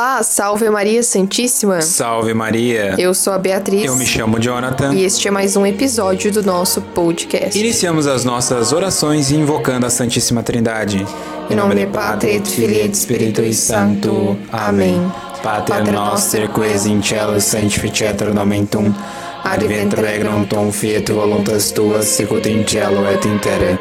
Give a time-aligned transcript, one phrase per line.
[0.00, 1.82] Olá, salve Maria Santíssima.
[1.82, 2.94] Salve Maria.
[2.96, 3.84] Eu sou a Beatriz.
[3.84, 4.94] Eu me chamo Jonathan.
[4.94, 7.58] E este é mais um episódio do nosso podcast.
[7.60, 11.06] Iniciamos as nossas orações invocando a Santíssima Trindade.
[11.50, 14.38] Em nome do Padre, et Filii et Spiritui Sancto.
[14.50, 15.12] Amém.
[15.42, 18.94] Pater noster quis in cielo sanctificetur nomen tuum.
[19.44, 23.78] Advent regnum tuum fiat voluntas tuas sicut in cielo et in terra.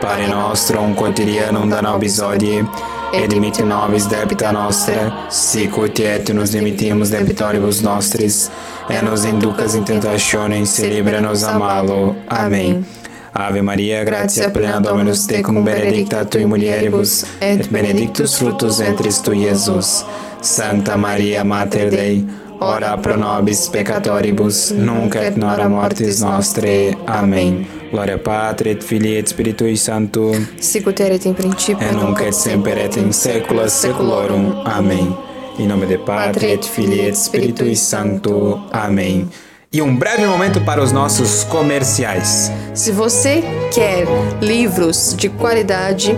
[0.00, 2.66] Pane nostrum quotidianum da nobis hodie
[3.12, 8.50] et dimitte nobis debita nostra, sicut et nos dimittimus debitoribus nostris,
[8.88, 12.16] et nos inducas in tentationes, se libera-nos a malo.
[12.28, 12.84] Amém.
[13.32, 20.04] Ave Maria, gratia plena Dominus tecum, benedicta tui mulieribus, et benedictus fructus ventris tui, Jesus.
[20.40, 22.24] Santa Maria, Mater Dei,
[22.60, 26.96] ora pro nobis peccatoribus, nunc et nora mortis nostre.
[27.06, 27.66] Amém.
[27.90, 32.78] Gloria Patri et Filii et Spiritui Sancto, Sicut erat in principio et nunc et semper
[32.78, 34.62] et in saecula saeculorum.
[34.64, 35.16] Amém.
[35.58, 38.60] Em nome de Patri et Filii et Spiritui Sancto.
[38.70, 39.28] Amém.
[39.72, 42.50] E um breve momento para os nossos comerciais.
[42.74, 44.06] Se você quer
[44.40, 46.16] livros de qualidade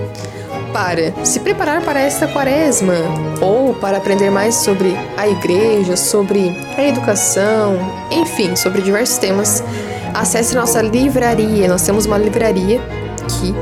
[0.72, 2.94] para se preparar para esta quaresma
[3.40, 7.76] ou para aprender mais sobre a igreja, sobre a educação,
[8.10, 9.62] enfim, sobre diversos temas,
[10.14, 11.68] acesse nossa livraria.
[11.68, 12.80] Nós temos uma livraria
[13.28, 13.54] que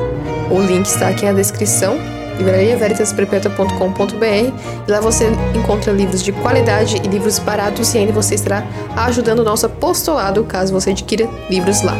[0.50, 1.98] o link está aqui na descrição.
[2.38, 4.24] livrariaveritasperpetua.com.br
[4.86, 8.64] e lá você encontra livros de qualidade e livros baratos e ainda você estará
[8.96, 11.94] ajudando o nosso apostolado caso você adquira livros lá.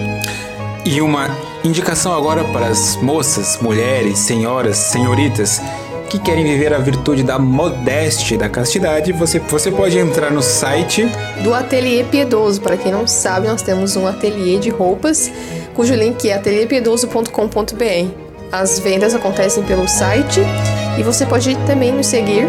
[0.85, 1.29] E uma
[1.63, 5.61] indicação agora para as moças, mulheres, senhoras, senhoritas
[6.09, 10.43] que querem viver a virtude da modéstia e da castidade, você, você pode entrar no
[10.43, 11.09] site
[11.45, 12.61] do Ateliê Piedoso.
[12.61, 15.31] Para quem não sabe, nós temos um ateliê de roupas
[15.75, 18.31] cujo link é atelierpiedoso.com.br.
[18.51, 20.41] As vendas acontecem pelo site
[20.99, 22.49] e você pode também nos seguir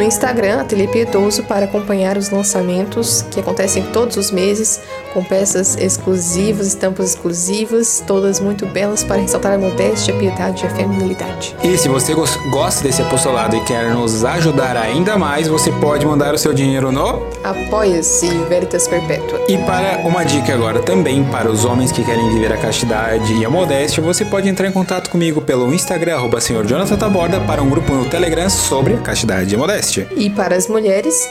[0.00, 4.80] no Instagram, Ateliê Piedoso, para acompanhar os lançamentos que acontecem todos os meses,
[5.12, 10.66] com peças exclusivas, estampas exclusivas, todas muito belas para ressaltar a modéstia, a piedade e
[10.66, 11.54] a feminilidade.
[11.62, 16.32] E se você gosta desse apostolado e quer nos ajudar ainda mais, você pode mandar
[16.32, 19.40] o seu dinheiro no Apoia-se Veritas Perpétua.
[19.48, 23.44] E para uma dica agora também para os homens que querem viver a castidade e
[23.44, 27.62] a modéstia, você pode entrar em contato comigo pelo Instagram, arroba senhor Jonathan Taborda, para
[27.62, 29.58] um grupo no Telegram sobre a castidade e a
[29.90, 30.08] modéstia.
[30.16, 31.28] E para as mulheres,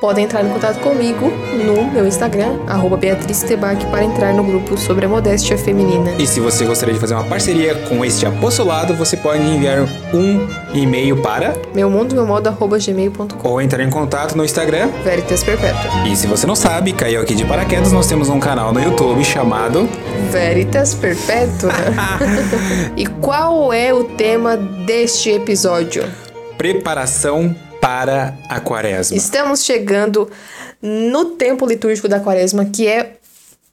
[0.00, 1.30] podem entrar em contato comigo
[1.64, 6.12] no meu Instagram, arroba Beatriz Tebac, para entrar no grupo sobre a modéstia feminina.
[6.18, 10.46] E se você gostaria de fazer uma parceria com este apostolado, você pode enviar um
[10.74, 15.42] e-mail para meu mundo, meu modo, arroba gmail.com ou entrar em contato no Instagram Veritas
[15.44, 16.08] Perpétua.
[16.08, 19.24] E se você não sabe, caiu aqui de paraquedas, nós temos um canal no YouTube
[19.24, 19.88] chamado
[20.30, 21.72] Veritas Perpétua.
[22.96, 26.04] e qual é o tema deste episódio?
[26.58, 29.16] Preparação para a quaresma.
[29.16, 30.30] Estamos chegando
[30.80, 33.16] no tempo litúrgico da quaresma, que é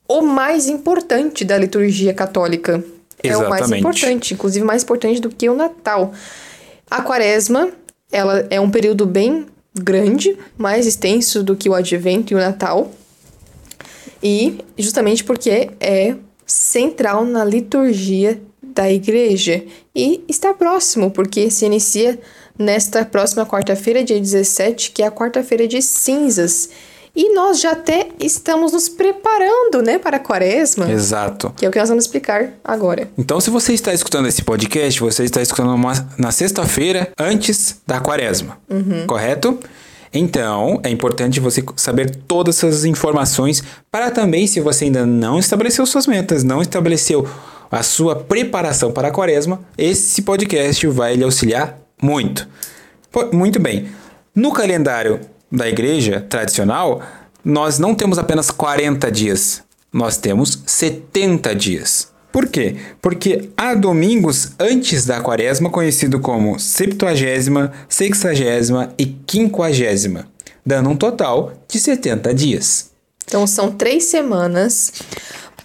[0.07, 2.83] o mais importante da liturgia católica.
[3.23, 3.27] Exatamente.
[3.31, 6.11] É o mais importante, inclusive mais importante do que o Natal.
[6.89, 7.69] A quaresma,
[8.11, 12.91] ela é um período bem grande, mais extenso do que o Advento e o Natal.
[14.23, 16.15] E justamente porque é
[16.47, 22.19] central na liturgia da igreja e está próximo, porque se inicia
[22.59, 26.69] nesta próxima quarta-feira, dia 17, que é a quarta-feira de cinzas.
[27.15, 30.91] E nós já até estamos nos preparando, né, para a quaresma.
[30.91, 31.51] Exato.
[31.57, 33.09] Que é o que nós vamos explicar agora.
[33.17, 37.99] Então, se você está escutando esse podcast, você está escutando uma, na sexta-feira antes da
[37.99, 39.07] quaresma, uhum.
[39.07, 39.57] correto?
[40.13, 45.85] Então, é importante você saber todas essas informações para também, se você ainda não estabeleceu
[45.85, 47.27] suas metas, não estabeleceu
[47.71, 52.47] a sua preparação para a quaresma, esse podcast vai lhe auxiliar muito.
[53.31, 53.89] Muito bem.
[54.35, 55.19] No calendário
[55.51, 57.01] da igreja tradicional,
[57.43, 62.09] nós não temos apenas 40 dias, nós temos 70 dias.
[62.31, 62.75] Por quê?
[63.01, 70.27] Porque há domingos antes da quaresma, conhecido como septuagésima, sexagésima e quinquagésima,
[70.63, 72.91] dando um total de 70 dias.
[73.25, 74.91] Então são três semanas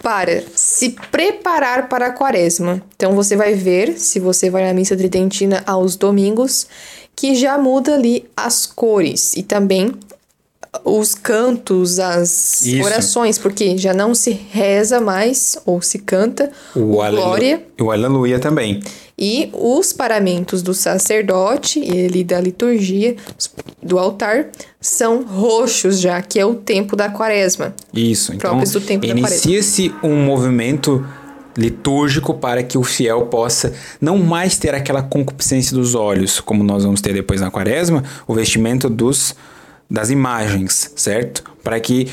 [0.01, 2.81] para se preparar para a quaresma.
[2.95, 6.67] Então você vai ver, se você vai na missa tridentina aos domingos,
[7.15, 9.93] que já muda ali as cores e também
[10.83, 12.83] os cantos, as Isso.
[12.83, 17.63] orações, porque já não se reza mais ou se canta o, o glória.
[17.79, 18.81] O aleluia também.
[19.17, 23.15] E os paramentos do sacerdote e ele da liturgia
[23.81, 24.47] do altar
[24.81, 27.73] são roxos já, que é o tempo da quaresma.
[27.93, 31.05] Isso, então próprios do tempo inicia-se um movimento
[31.57, 36.83] litúrgico para que o fiel possa não mais ter aquela concupiscência dos olhos, como nós
[36.83, 39.33] vamos ter depois na quaresma, o vestimento dos,
[39.89, 41.41] das imagens, certo?
[41.63, 42.09] Para que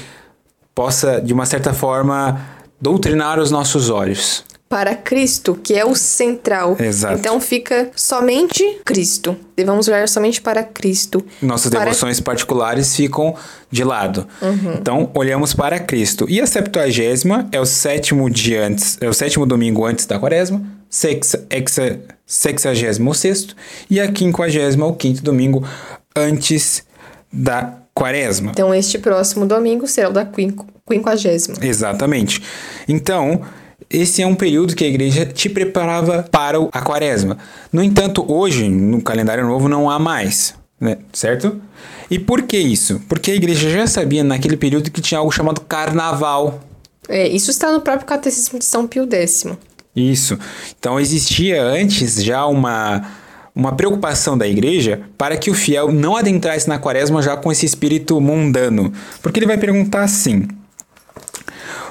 [0.72, 2.40] possa, de uma certa forma,
[2.81, 6.78] doutrinar os nossos olhos para Cristo, que é o central.
[6.80, 7.19] Exato.
[7.19, 9.36] Então fica somente Cristo.
[9.54, 11.22] Devemos olhar somente para Cristo.
[11.42, 11.80] Nossas para...
[11.84, 13.34] devoções particulares ficam
[13.70, 14.26] de lado.
[14.40, 14.72] Uhum.
[14.80, 16.24] Então olhamos para Cristo.
[16.26, 20.64] E a Septuagésima é o sétimo dia antes, é o sétimo domingo antes da Quaresma,
[20.88, 23.54] sexa, exa, sexagésimo sexto,
[23.90, 25.69] e a quinquagésima, o quinto domingo
[26.16, 26.82] antes
[27.30, 28.52] da Quaresma.
[28.52, 30.26] Então este próximo domingo será o da
[30.88, 31.58] quinquagésima.
[31.60, 32.42] Exatamente.
[32.88, 33.42] Então
[33.93, 37.37] esse é um período que a igreja te preparava para a quaresma.
[37.73, 40.99] No entanto, hoje, no calendário novo, não há mais, né?
[41.12, 41.61] certo?
[42.11, 43.00] E por que isso?
[43.09, 46.61] Porque a igreja já sabia naquele período que tinha algo chamado carnaval.
[47.09, 49.47] É, isso está no próprio Catecismo de São Pio X.
[49.94, 50.39] Isso.
[50.79, 53.03] Então existia antes já uma,
[53.55, 57.67] uma preocupação da igreja para que o fiel não adentrasse na quaresma já com esse
[57.67, 58.93] espírito mundano.
[59.23, 60.49] Porque ele vai perguntar assim: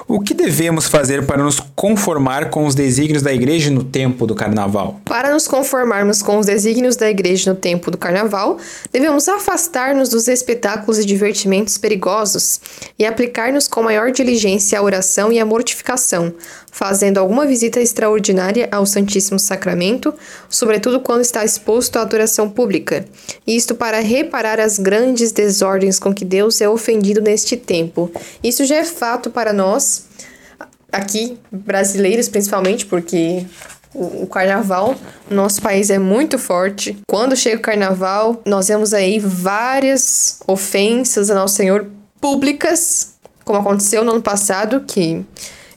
[0.06, 4.34] o que devemos fazer para nos conformar com os desígnios da igreja no tempo do
[4.34, 5.00] carnaval?
[5.04, 8.58] Para nos conformarmos com os desígnios da igreja no tempo do carnaval,
[8.92, 12.60] devemos afastar-nos dos espetáculos e divertimentos perigosos
[12.98, 16.32] e aplicar-nos com maior diligência à oração e à mortificação,
[16.72, 20.12] fazendo alguma visita extraordinária ao Santíssimo Sacramento,
[20.48, 23.04] sobretudo quando está exposto à adoração pública.
[23.46, 28.10] Isto para reparar as grandes desordens com que Deus é ofendido neste tempo.
[28.42, 30.06] Isso já é fato para nós,
[30.90, 33.44] aqui, brasileiros principalmente, porque
[33.94, 34.94] o, carnaval
[35.28, 36.96] no nosso país é muito forte.
[37.06, 41.86] Quando chega o carnaval, nós vemos aí várias ofensas a Nosso Senhor
[42.18, 43.12] públicas,
[43.44, 45.22] como aconteceu no ano passado, que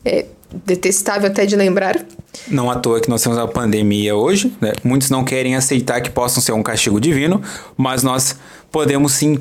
[0.05, 0.25] é,
[0.65, 1.99] detestável até de lembrar.
[2.47, 4.73] Não à toa que nós temos a pandemia hoje, né?
[4.83, 7.41] Muitos não querem aceitar que possam ser um castigo divino,
[7.75, 8.37] mas nós
[8.71, 9.39] podemos sim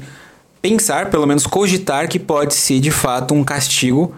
[0.63, 4.15] pensar, pelo menos cogitar, que pode ser de fato um castigo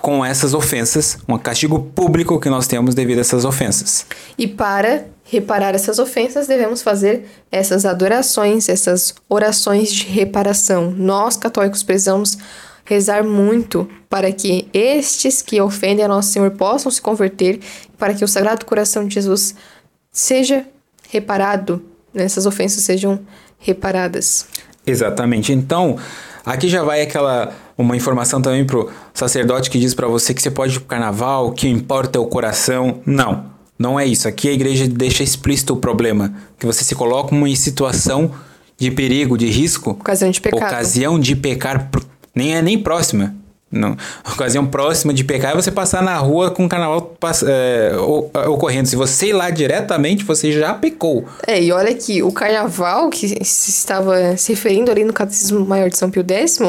[0.00, 4.06] com essas ofensas, um castigo público que nós temos devido a essas ofensas.
[4.36, 10.90] E para reparar essas ofensas, devemos fazer essas adorações, essas orações de reparação.
[10.96, 12.38] Nós, católicos, precisamos
[12.88, 17.60] rezar muito para que estes que ofendem a Nosso Senhor possam se converter,
[17.98, 19.54] para que o Sagrado Coração de Jesus
[20.10, 20.64] seja
[21.10, 21.82] reparado,
[22.14, 22.24] né?
[22.24, 23.20] essas ofensas sejam
[23.58, 24.46] reparadas.
[24.86, 25.52] Exatamente.
[25.52, 25.98] Então,
[26.46, 30.50] aqui já vai aquela uma informação também pro sacerdote que diz para você que você
[30.50, 33.02] pode ir pro carnaval, que importa é o coração.
[33.04, 33.44] Não,
[33.78, 34.26] não é isso.
[34.26, 38.32] Aqui a igreja deixa explícito o problema, que você se coloca em situação
[38.78, 40.62] de perigo, de risco, ocasião de pecado.
[40.62, 41.90] Ocasião de pecar
[42.38, 43.34] nem é nem próxima.
[43.70, 43.94] Não.
[44.24, 47.14] A ocasião próxima de pecar é você passar na rua com o carnaval
[47.46, 47.92] é,
[48.48, 48.88] ocorrendo.
[48.88, 51.26] Se você ir lá diretamente, você já pecou.
[51.46, 55.90] É, e olha que o carnaval, que se estava se referindo ali no Catecismo Maior
[55.90, 56.60] de São Pio X,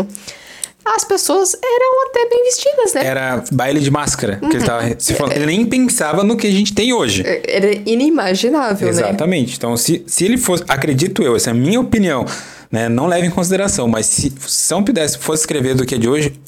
[0.86, 3.06] as pessoas eram até bem vestidas, né?
[3.06, 4.38] Era baile de máscara.
[4.42, 4.50] Uhum.
[4.50, 5.36] Que ele, tava se falando.
[5.38, 7.24] ele nem pensava no que a gente tem hoje.
[7.25, 9.01] É, era inimaginável, Exatamente.
[9.01, 9.10] né?
[9.10, 9.57] Exatamente.
[9.57, 12.25] Então, se, se ele fosse, acredito eu, essa é a minha opinião,
[12.71, 12.88] né?
[12.89, 16.07] Não leve em consideração, mas se São Pio X fosse escrever do que é de
[16.07, 16.39] hoje,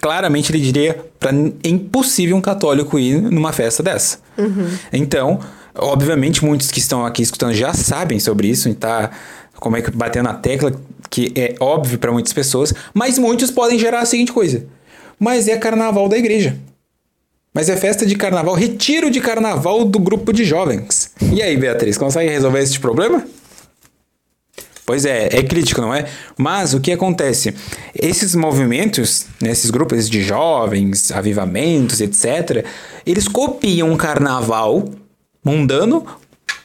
[0.00, 4.18] claramente ele diria para é impossível um católico ir numa festa dessa.
[4.38, 4.68] Uhum.
[4.92, 5.40] Então,
[5.74, 9.10] obviamente, muitos que estão aqui escutando já sabem sobre isso, e tá
[9.58, 10.72] como é que batendo na tecla,
[11.10, 14.64] que é óbvio para muitas pessoas, mas muitos podem gerar a seguinte coisa:
[15.18, 16.56] mas é carnaval da igreja.
[17.52, 21.10] Mas é festa de carnaval, retiro de carnaval do grupo de jovens.
[21.32, 23.24] E aí, Beatriz, consegue resolver esse problema?
[24.86, 26.06] Pois é, é crítico, não é?
[26.38, 27.52] Mas o que acontece?
[27.92, 32.64] Esses movimentos, né, esses grupos de jovens, avivamentos, etc.,
[33.04, 34.84] eles copiam o carnaval
[35.44, 36.06] mundano,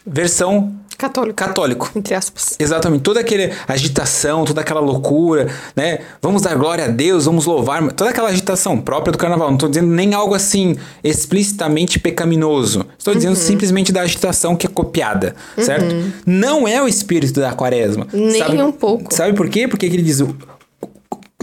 [0.05, 1.35] versão Católico.
[1.35, 1.91] Católico.
[1.95, 2.55] Entre aspas.
[2.59, 3.01] Exatamente.
[3.01, 6.01] Toda aquela agitação, toda aquela loucura, né?
[6.21, 7.91] Vamos dar glória a Deus, vamos louvar.
[7.93, 9.47] Toda aquela agitação própria do carnaval.
[9.47, 12.85] Não estou dizendo nem algo assim explicitamente pecaminoso.
[12.99, 13.41] Estou dizendo uhum.
[13.41, 15.63] simplesmente da agitação que é copiada, uhum.
[15.63, 16.13] certo?
[16.23, 18.07] Não é o espírito da quaresma.
[18.13, 19.11] Nem sabe, um pouco.
[19.11, 19.67] Sabe por quê?
[19.67, 20.19] Porque ele diz.
[20.19, 20.35] O,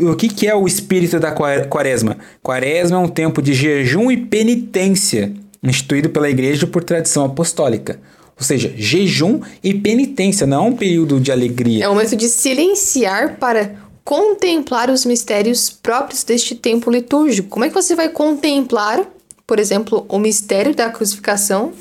[0.00, 2.16] o que, que é o espírito da quaresma?
[2.40, 7.98] Quaresma é um tempo de jejum e penitência, instituído pela igreja por tradição apostólica.
[8.38, 11.84] Ou seja, jejum e penitência, não é um período de alegria.
[11.84, 17.48] É um momento de silenciar para contemplar os mistérios próprios deste tempo litúrgico.
[17.48, 19.04] Como é que você vai contemplar,
[19.46, 21.72] por exemplo, o mistério da crucificação,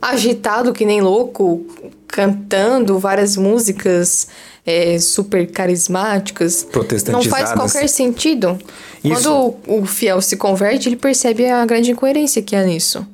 [0.00, 1.66] agitado que nem louco,
[2.08, 4.26] cantando várias músicas
[4.64, 6.66] é, super carismáticas?
[7.12, 8.58] Não faz qualquer sentido.
[9.04, 9.14] Isso.
[9.14, 13.06] Quando o, o fiel se converte, ele percebe a grande incoerência que há nisso.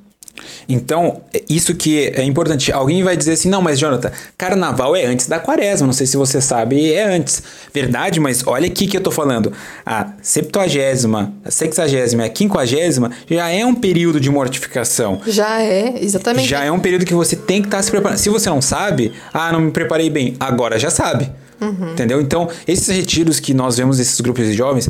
[0.69, 2.73] Então, é isso que é importante.
[2.73, 5.87] Alguém vai dizer assim: não, mas Jonathan, carnaval é antes da quaresma.
[5.87, 7.43] Não sei se você sabe, é antes.
[7.73, 9.53] Verdade, mas olha aqui que eu tô falando.
[9.85, 15.21] A septuagésima, a sexagésima e a quinquagésima já é um período de mortificação.
[15.27, 16.49] Já é, exatamente.
[16.49, 18.19] Já é um período que você tem que estar tá se preparando.
[18.19, 21.31] Se você não sabe, ah, não me preparei bem, agora já sabe.
[21.61, 21.93] Uhum.
[21.93, 22.21] Entendeu?
[22.21, 24.89] Então, esses retiros que nós vemos esses grupos de jovens,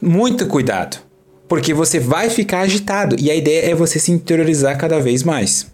[0.00, 1.09] muito cuidado
[1.50, 3.16] porque você vai ficar agitado.
[3.18, 5.66] E a ideia é você se interiorizar cada vez mais.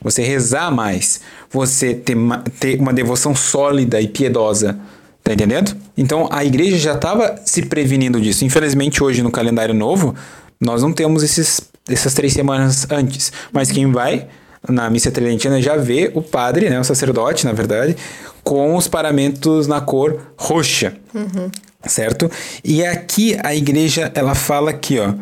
[0.00, 1.20] Você rezar mais.
[1.50, 2.16] Você ter,
[2.58, 4.80] ter uma devoção sólida e piedosa.
[5.22, 5.76] Tá entendendo?
[5.94, 8.46] Então a igreja já estava se prevenindo disso.
[8.46, 10.14] Infelizmente, hoje no calendário novo,
[10.58, 13.30] nós não temos esses, essas três semanas antes.
[13.52, 14.26] Mas quem vai
[14.66, 17.94] na missa tridentina já vê o padre, né, o sacerdote, na verdade,
[18.42, 20.94] com os paramentos na cor roxa.
[21.14, 21.50] Uhum
[21.86, 22.30] certo?
[22.64, 25.14] E aqui a igreja ela fala aqui, ó.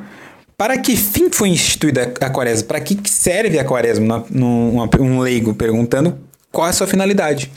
[0.56, 2.66] Para que fim foi instituída a quaresma?
[2.66, 4.24] Para que serve a quaresma?
[4.34, 6.18] Um leigo perguntando
[6.50, 7.50] qual é a sua finalidade.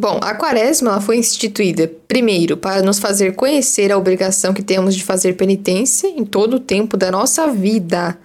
[0.00, 5.02] Bom, a quaresma foi instituída, primeiro, para nos fazer conhecer a obrigação que temos de
[5.02, 8.16] fazer penitência em todo o tempo da nossa vida,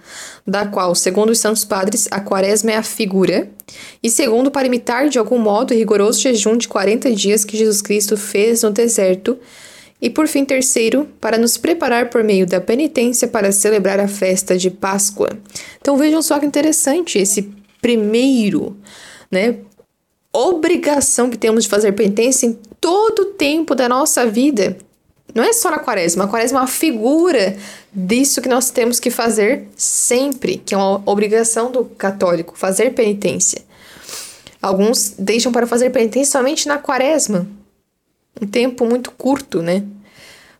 [0.46, 3.50] da qual, segundo os santos padres, a quaresma é a figura,
[4.00, 7.82] e segundo, para imitar de algum modo o rigoroso jejum de 40 dias que Jesus
[7.82, 9.36] Cristo fez no deserto,
[10.04, 14.54] e por fim, terceiro, para nos preparar por meio da penitência para celebrar a festa
[14.54, 15.30] de Páscoa.
[15.80, 18.76] Então vejam só que interessante esse primeiro,
[19.30, 19.60] né?
[20.30, 24.76] Obrigação que temos de fazer penitência em todo o tempo da nossa vida.
[25.34, 27.56] Não é só na quaresma, a quaresma é uma figura
[27.90, 33.62] disso que nós temos que fazer sempre, que é uma obrigação do católico, fazer penitência.
[34.60, 37.48] Alguns deixam para fazer penitência somente na quaresma,
[38.40, 39.82] um tempo muito curto, né?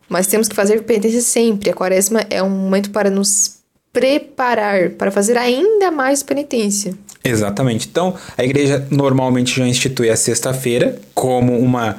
[0.07, 1.69] Mas temos que fazer penitência sempre.
[1.69, 3.57] A quaresma é um momento para nos
[3.91, 6.93] preparar, para fazer ainda mais penitência.
[7.23, 7.87] Exatamente.
[7.87, 11.97] Então, a igreja normalmente já institui a sexta-feira como uma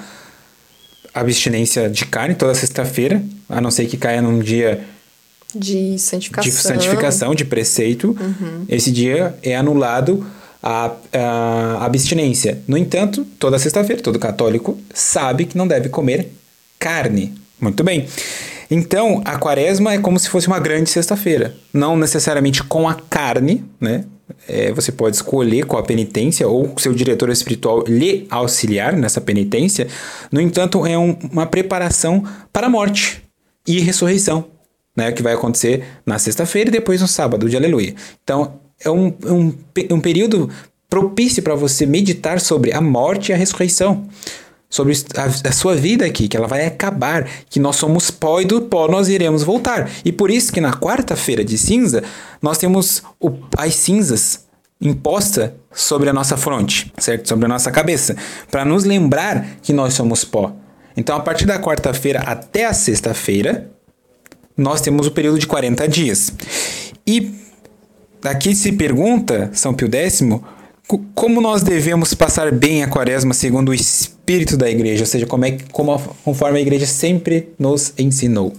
[1.12, 4.84] abstinência de carne toda sexta-feira, a não ser que caia num dia
[5.54, 8.16] de santificação, de, santificação, de preceito.
[8.20, 8.66] Uhum.
[8.68, 10.24] Esse dia é anulado
[10.62, 12.62] a, a abstinência.
[12.66, 16.28] No entanto, toda sexta-feira, todo católico sabe que não deve comer
[16.78, 17.34] carne.
[17.60, 18.06] Muito bem.
[18.70, 21.54] Então, a quaresma é como se fosse uma grande sexta-feira.
[21.72, 24.04] Não necessariamente com a carne, né?
[24.48, 29.86] É, você pode escolher qual a penitência ou seu diretor espiritual lhe auxiliar nessa penitência.
[30.32, 33.22] No entanto, é um, uma preparação para a morte
[33.66, 34.46] e ressurreição,
[34.96, 35.12] né?
[35.12, 37.94] Que vai acontecer na sexta-feira e depois no sábado de Aleluia.
[38.24, 39.54] Então, é um, um,
[39.90, 40.50] um período
[40.88, 44.06] propício para você meditar sobre a morte e a ressurreição.
[44.68, 48.44] Sobre a, a, sua vida aqui, que ela vai acabar, que nós somos pó e
[48.44, 49.88] do pó nós iremos voltar.
[50.04, 52.02] E por isso que na quarta-feira de cinza,
[52.42, 54.44] nós temos o, as cinzas
[54.80, 57.28] imposta sobre a nossa fronte, certo?
[57.28, 58.16] Sobre a nossa cabeça,
[58.50, 60.52] para nos lembrar que nós somos pó.
[60.96, 63.70] Então, a partir da quarta-feira até a sexta-feira,
[64.56, 66.32] nós temos o período de 40 dias.
[67.06, 67.45] E
[68.24, 70.22] Aqui se pergunta, São Pio X,
[71.14, 75.44] como nós devemos passar bem a quaresma segundo o espírito da igreja, ou seja, como
[75.44, 78.52] é, como, conforme a igreja sempre nos ensinou.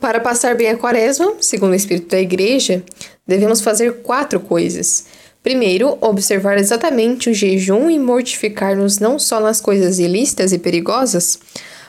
[0.00, 2.82] Para passar bem a quaresma, segundo o espírito da igreja,
[3.26, 5.06] devemos fazer quatro coisas.
[5.42, 11.38] Primeiro, observar exatamente o jejum e mortificar-nos não só nas coisas ilícitas e perigosas,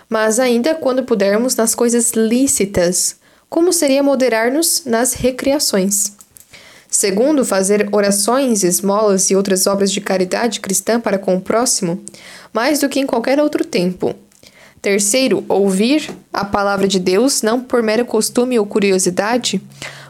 [0.07, 3.17] mas ainda quando pudermos nas coisas lícitas,
[3.49, 6.16] como seria moderar-nos nas recreações.
[6.97, 12.03] Segundo, fazer orações, esmolas e outras obras de caridade cristã para com o próximo,
[12.51, 14.15] mais do que em qualquer outro tempo.
[14.81, 19.61] Terceiro, ouvir a palavra de Deus não por mero costume ou curiosidade,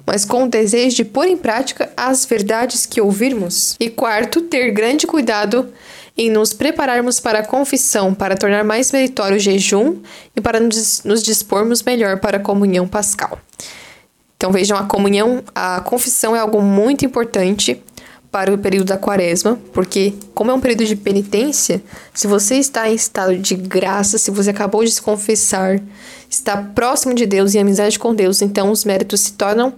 [0.06, 3.76] mas com o desejo de pôr em prática as verdades que ouvirmos.
[3.82, 5.70] E quarto, ter grande cuidado
[6.18, 9.98] em nos prepararmos para a confissão, para tornar mais meritório o jejum
[10.34, 13.38] e para nos dispormos melhor para a comunhão pascal.
[14.38, 17.84] Então vejam, a comunhão, a confissão é algo muito importante
[18.32, 21.82] para o período da quaresma, porque como é um período de penitência,
[22.14, 25.82] se você está em estado de graça, se você acabou de se confessar,
[26.30, 29.74] está próximo de Deus e amizade com Deus, então os méritos se tornam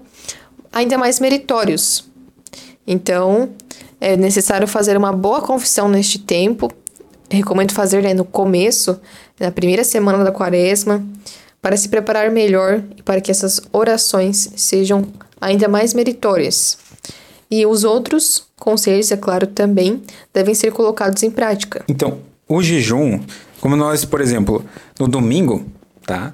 [0.74, 2.06] ainda mais meritórios.
[2.86, 3.52] Então,
[4.02, 6.72] é necessário fazer uma boa confissão neste tempo.
[7.30, 9.00] recomendo fazer né, no começo,
[9.40, 11.06] na primeira semana da quaresma,
[11.62, 15.06] para se preparar melhor e para que essas orações sejam
[15.42, 16.78] ainda mais meritórias.
[17.52, 20.02] E os outros conselhos, é claro, também
[20.34, 21.84] devem ser colocados em prática.
[21.88, 23.20] Então, o jejum,
[23.60, 24.64] como nós, por exemplo,
[25.00, 25.66] no domingo,
[26.06, 26.34] tá?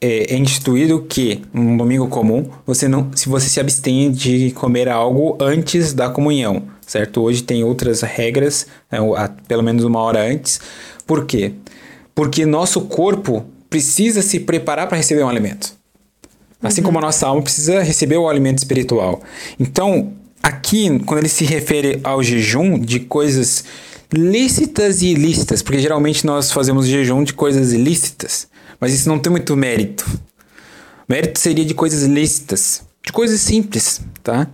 [0.00, 4.88] é, é instituído que, um domingo comum, você não, se você se abstém de comer
[4.88, 7.20] algo antes da comunhão, certo?
[7.22, 10.60] Hoje tem outras regras, é, a- pelo menos uma hora antes.
[11.06, 11.52] Por quê?
[12.16, 15.72] Porque nosso corpo precisa se preparar para receber um alimento.
[16.62, 19.22] Assim como a nossa alma precisa receber o alimento espiritual.
[19.58, 20.12] Então,
[20.42, 23.64] aqui, quando ele se refere ao jejum de coisas
[24.12, 28.46] lícitas e ilícitas, porque geralmente nós fazemos jejum de coisas ilícitas,
[28.78, 30.04] mas isso não tem muito mérito.
[31.08, 34.48] Mérito seria de coisas lícitas, de coisas simples, tá?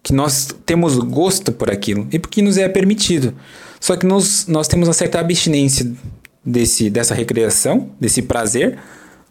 [0.00, 3.34] Que nós temos gosto por aquilo e porque nos é permitido.
[3.80, 5.92] Só que nós, nós temos uma certa abstinência
[6.44, 8.78] desse, dessa recreação, desse prazer,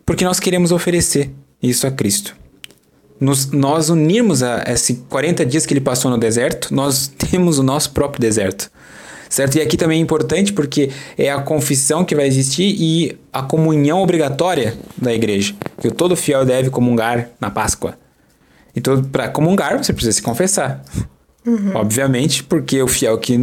[0.05, 2.35] porque nós queremos oferecer isso a Cristo.
[3.19, 7.63] Nos, nós unirmos a esses 40 dias que ele passou no deserto, nós temos o
[7.63, 8.69] nosso próprio deserto.
[9.29, 9.55] Certo?
[9.55, 13.99] E aqui também é importante porque é a confissão que vai existir e a comunhão
[13.99, 17.97] obrigatória da igreja, que todo fiel deve comungar na Páscoa.
[18.75, 20.83] Então, para comungar, você precisa se confessar.
[21.73, 23.33] Obviamente, porque o fiel que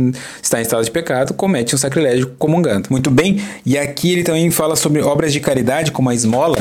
[0.43, 2.89] está em estado de pecado comete um sacrilégio comungando.
[2.91, 6.57] Muito bem, e aqui ele também fala sobre obras de caridade, como a esmola.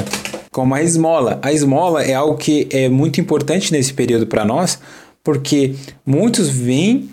[0.51, 1.39] Como a esmola.
[1.41, 4.79] A esmola é algo que é muito importante nesse período para nós,
[5.23, 7.09] porque muitos veem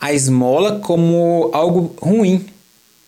[0.00, 2.44] a esmola como algo ruim,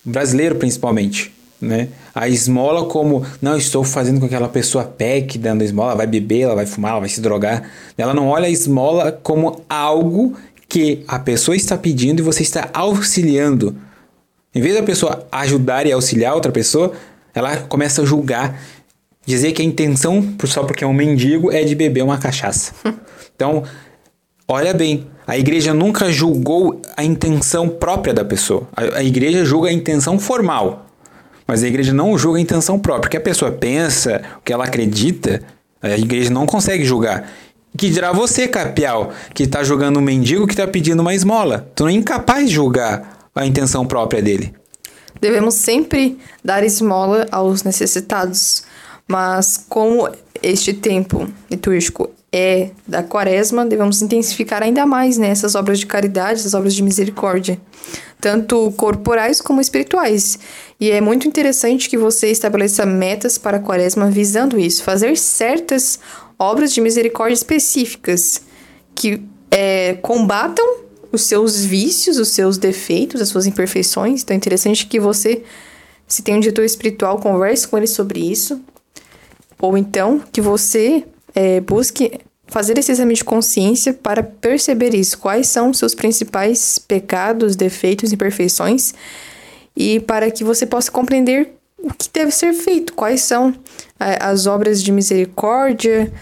[0.05, 1.89] brasileiro principalmente, né?
[2.15, 6.07] A esmola como, não, estou fazendo com que aquela pessoa peque dando esmola, ela vai
[6.07, 7.63] beber, ela vai fumar, ela vai se drogar.
[7.97, 10.37] Ela não olha a esmola como algo
[10.73, 13.77] que a pessoa está pedindo e você está auxiliando.
[14.55, 16.95] Em vez da pessoa ajudar e auxiliar outra pessoa,
[17.35, 18.59] ela começa a julgar,
[19.27, 22.73] dizer que a intenção, só porque é um mendigo, é de beber uma cachaça.
[23.35, 23.65] Então,
[24.47, 28.69] Olha bem, a igreja nunca julgou a intenção própria da pessoa.
[28.77, 30.87] A, a igreja julga a intenção formal.
[31.47, 33.09] Mas a igreja não julga a intenção própria.
[33.09, 35.43] O que a pessoa pensa, o que ela acredita,
[35.81, 37.31] a igreja não consegue julgar.
[37.77, 41.71] Que dirá você, capial, que está julgando um mendigo que está pedindo uma esmola.
[41.75, 44.55] Tu não é incapaz de julgar a intenção própria dele.
[45.21, 48.65] Devemos sempre dar esmola aos necessitados,
[49.07, 50.09] mas como
[50.43, 56.41] este tempo litúrgico é da quaresma, devemos intensificar ainda mais né, essas obras de caridade,
[56.41, 57.61] essas obras de misericórdia,
[58.21, 60.39] tanto corporais como espirituais.
[60.81, 66.01] E é muito interessante que você estabeleça metas para a quaresma visando isso, fazer certas
[66.43, 68.43] obras de misericórdia específicas
[68.95, 74.23] que é, combatam os seus vícios, os seus defeitos, as suas imperfeições.
[74.23, 75.43] Então é interessante que você,
[76.09, 78.61] se tem um diretor espiritual, converse com ele sobre isso.
[79.61, 85.19] Ou então que você é, busque fazer esse exame de consciência para perceber isso.
[85.19, 88.93] Quais são os seus principais pecados, defeitos, imperfeições.
[89.77, 92.95] E para que você possa compreender o que deve ser feito.
[92.95, 93.55] Quais são
[93.99, 96.13] é, as obras de misericórdia,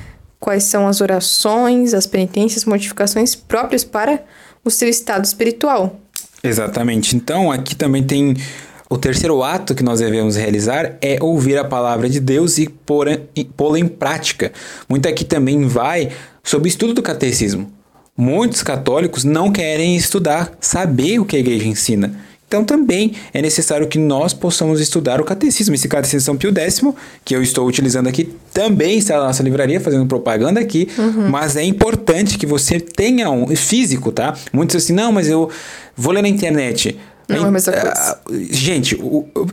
[0.41, 4.25] quais são as orações, as penitências, modificações próprias para
[4.65, 6.01] o seu estado espiritual.
[6.43, 7.15] Exatamente.
[7.15, 8.35] Então, aqui também tem
[8.89, 13.79] o terceiro ato que nós devemos realizar é ouvir a palavra de Deus e pô-la
[13.79, 14.51] em prática.
[14.89, 16.11] Muito aqui também vai
[16.43, 17.71] sobre o estudo do catecismo.
[18.17, 22.19] Muitos católicos não querem estudar, saber o que a igreja ensina.
[22.51, 25.73] Então também é necessário que nós possamos estudar o catecismo.
[25.73, 26.81] Esse catecismo São Pio X,
[27.25, 31.29] que eu estou utilizando aqui, também está na nossa livraria, fazendo propaganda aqui, uhum.
[31.29, 34.37] mas é importante que você tenha um físico, tá?
[34.53, 35.49] Muitos assim, não, mas eu
[35.97, 36.99] vou ler na internet.
[37.31, 38.19] Não é a mesma coisa.
[38.51, 38.99] Gente,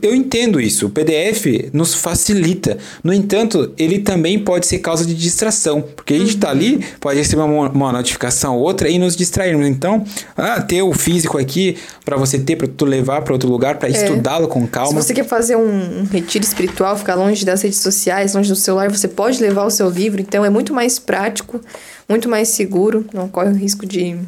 [0.02, 0.86] eu entendo isso.
[0.86, 2.78] O PDF nos facilita.
[3.02, 5.80] No entanto, ele também pode ser causa de distração.
[5.80, 9.66] Porque a gente está ali, pode receber uma, uma notificação ou outra e nos distrairmos.
[9.66, 10.04] Então,
[10.36, 13.88] ah, ter o físico aqui para você ter, para tu levar para outro lugar, para
[13.88, 13.92] é.
[13.92, 15.00] estudá-lo com calma.
[15.00, 18.56] Se você quer fazer um, um retiro espiritual, ficar longe das redes sociais, longe do
[18.56, 20.20] celular, você pode levar o seu livro.
[20.20, 21.60] Então, é muito mais prático,
[22.08, 23.04] muito mais seguro.
[23.12, 24.18] Não corre o risco de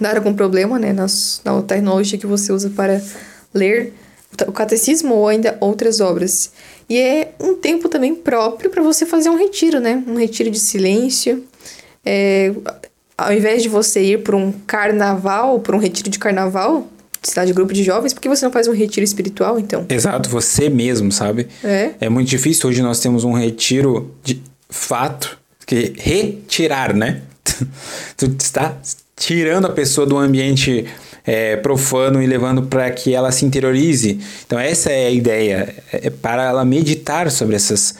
[0.00, 3.00] dar algum problema, né, nas, na tecnologia que você usa para
[3.52, 3.92] ler
[4.46, 6.50] o catecismo ou ainda outras obras.
[6.88, 10.02] E é um tempo também próprio para você fazer um retiro, né?
[10.06, 11.44] Um retiro de silêncio.
[12.04, 12.52] É,
[13.16, 16.86] ao invés de você ir para um carnaval, para um retiro de carnaval,
[17.22, 19.86] cidade de grupo de jovens, por que você não faz um retiro espiritual, então?
[19.88, 21.48] Exato, você mesmo, sabe?
[21.62, 21.92] É.
[22.00, 22.68] É muito difícil.
[22.68, 27.22] Hoje nós temos um retiro de fato, que retirar, né?
[28.16, 28.76] tu está
[29.16, 30.86] tirando a pessoa do ambiente
[31.24, 34.20] é, profano e levando para que ela se interiorize.
[34.46, 37.94] Então essa é a ideia, é para ela meditar sobre essas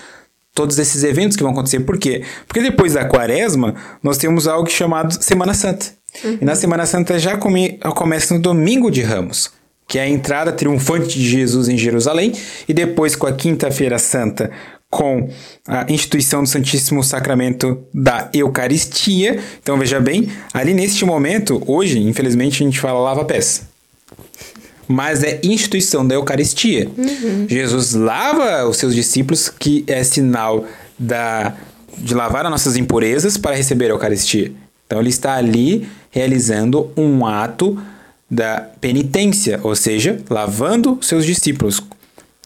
[0.55, 1.81] todos esses eventos que vão acontecer.
[1.81, 2.23] Por quê?
[2.47, 5.87] Porque depois da quaresma, nós temos algo chamado Semana Santa.
[6.23, 6.39] Uhum.
[6.41, 9.51] E na Semana Santa já come, começa no domingo de Ramos,
[9.89, 12.33] que é a entrada triunfante de Jesus em Jerusalém,
[12.69, 14.51] e depois com a Quinta-feira Santa,
[14.95, 15.29] com
[15.67, 19.41] a instituição do Santíssimo Sacramento da Eucaristia.
[19.61, 23.63] Então veja bem, ali neste momento, hoje, infelizmente, a gente fala lava-pés.
[24.87, 26.89] Mas é instituição da Eucaristia.
[27.49, 30.65] Jesus lava os seus discípulos, que é sinal
[30.97, 31.55] da,
[31.99, 34.53] de lavar as nossas impurezas para receber a Eucaristia.
[34.87, 37.77] Então ele está ali realizando um ato
[38.31, 41.83] da penitência, ou seja, lavando seus discípulos,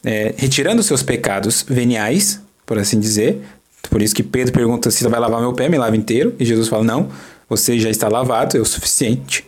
[0.04, 3.42] é, retirando seus pecados veniais, por assim dizer.
[3.90, 6.34] Por isso que Pedro pergunta se vai lavar meu pé, me lava inteiro.
[6.38, 7.08] E Jesus fala: não,
[7.48, 9.44] você já está lavado, é o suficiente,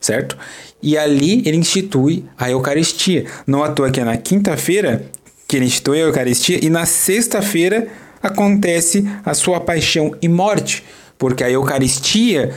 [0.00, 0.36] certo?
[0.82, 3.26] E ali ele institui a Eucaristia.
[3.46, 5.04] Não à toa que é na quinta-feira
[5.46, 7.88] que ele institui a Eucaristia e na sexta-feira
[8.22, 10.82] acontece a sua paixão e morte,
[11.18, 12.54] porque a Eucaristia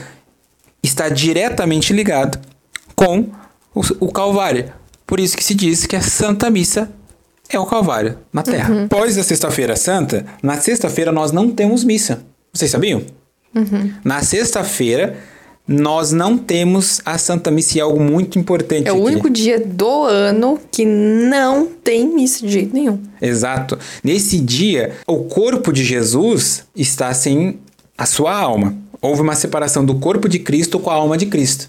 [0.82, 2.40] está diretamente ligado
[2.94, 3.30] com
[3.74, 4.72] o, o Calvário.
[5.06, 6.90] Por isso que se diz que a Santa Missa
[7.48, 8.72] é o Calvário na Terra.
[8.74, 8.84] Uhum.
[8.86, 12.22] Após a Sexta-feira Santa, na sexta-feira nós não temos missa.
[12.52, 13.02] Vocês sabiam?
[13.54, 13.92] Uhum.
[14.04, 15.16] Na sexta-feira
[15.68, 19.04] nós não temos a Santa Missa e é algo muito importante É o aqui.
[19.04, 23.00] único dia do ano que não tem missa de jeito nenhum.
[23.20, 23.76] Exato.
[24.04, 27.58] Nesse dia, o corpo de Jesus está sem
[27.98, 28.76] a sua alma.
[29.02, 31.68] Houve uma separação do corpo de Cristo com a alma de Cristo.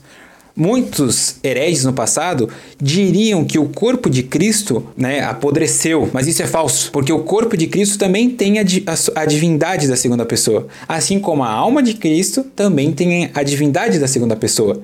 [0.59, 2.49] Muitos hereges no passado
[2.81, 7.55] diriam que o corpo de Cristo né, apodreceu, mas isso é falso, porque o corpo
[7.55, 11.83] de Cristo também tem a, a a divindade da segunda pessoa, assim como a alma
[11.83, 14.81] de Cristo também tem a divindade da segunda pessoa.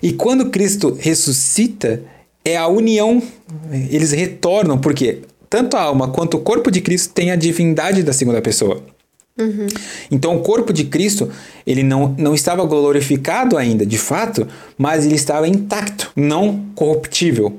[0.00, 2.00] E quando Cristo ressuscita,
[2.44, 3.20] é a união,
[3.90, 8.12] eles retornam, porque tanto a alma quanto o corpo de Cristo tem a divindade da
[8.12, 8.82] segunda pessoa.
[10.10, 11.30] Então o corpo de Cristo,
[11.66, 14.46] ele não, não estava glorificado ainda, de fato,
[14.76, 17.56] mas ele estava intacto, não corruptível.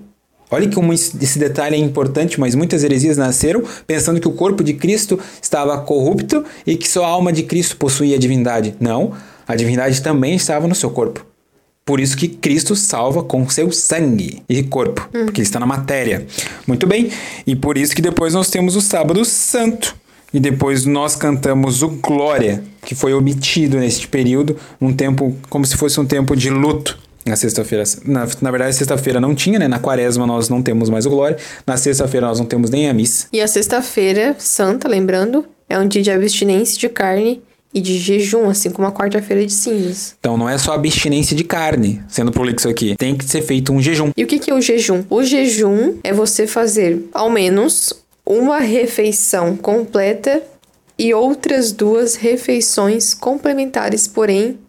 [0.52, 4.74] Olha como esse detalhe é importante, mas muitas heresias nasceram pensando que o corpo de
[4.74, 8.76] Cristo estava corrupto e que só a alma de Cristo possuía a divindade.
[8.80, 9.14] Não,
[9.48, 11.24] a divindade também estava no seu corpo.
[11.86, 16.26] Por isso que Cristo salva com seu sangue e corpo, porque ele está na matéria.
[16.68, 17.12] Muito bem,
[17.48, 19.96] e por isso que depois nós temos o sábado santo.
[20.34, 25.76] E depois nós cantamos o Glória, que foi omitido neste período, um tempo como se
[25.76, 26.98] fosse um tempo de luto.
[27.26, 29.68] Na sexta-feira, na, na verdade, sexta-feira não tinha, né?
[29.68, 31.38] Na quaresma nós não temos mais o Glória.
[31.68, 33.28] Na sexta-feira nós não temos nem a missa.
[33.32, 37.42] E a sexta-feira santa, lembrando, é um dia de abstinência de carne
[37.74, 40.16] e de jejum, assim como a quarta-feira de cinzas.
[40.20, 42.96] Então não é só abstinência de carne, sendo prolixo aqui.
[42.98, 44.12] Tem que ser feito um jejum.
[44.18, 45.04] E o que que é o jejum?
[45.10, 47.94] O jejum é você fazer ao menos
[48.30, 50.44] uma refeição completa
[51.00, 54.60] e outras duas refeições complementares, porém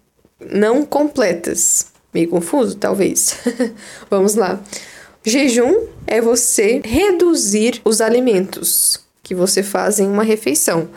[0.40, 1.88] não completas.
[2.14, 3.36] Meio confuso, talvez.
[4.08, 4.58] Vamos lá.
[5.22, 10.88] Jejum é você reduzir os alimentos que você faz em uma refeição.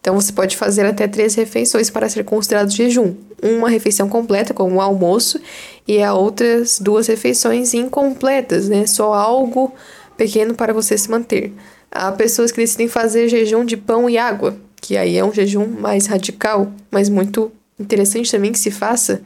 [0.00, 3.14] Então você pode fazer até três refeições para ser considerado jejum.
[3.42, 5.40] Uma refeição completa, como o almoço,
[5.88, 8.86] e a outras duas refeições incompletas, né?
[8.86, 9.74] Só algo
[10.16, 11.52] pequeno para você se manter.
[11.90, 15.66] Há pessoas que decidem fazer jejum de pão e água, que aí é um jejum
[15.66, 19.22] mais radical, mas muito interessante também que se faça,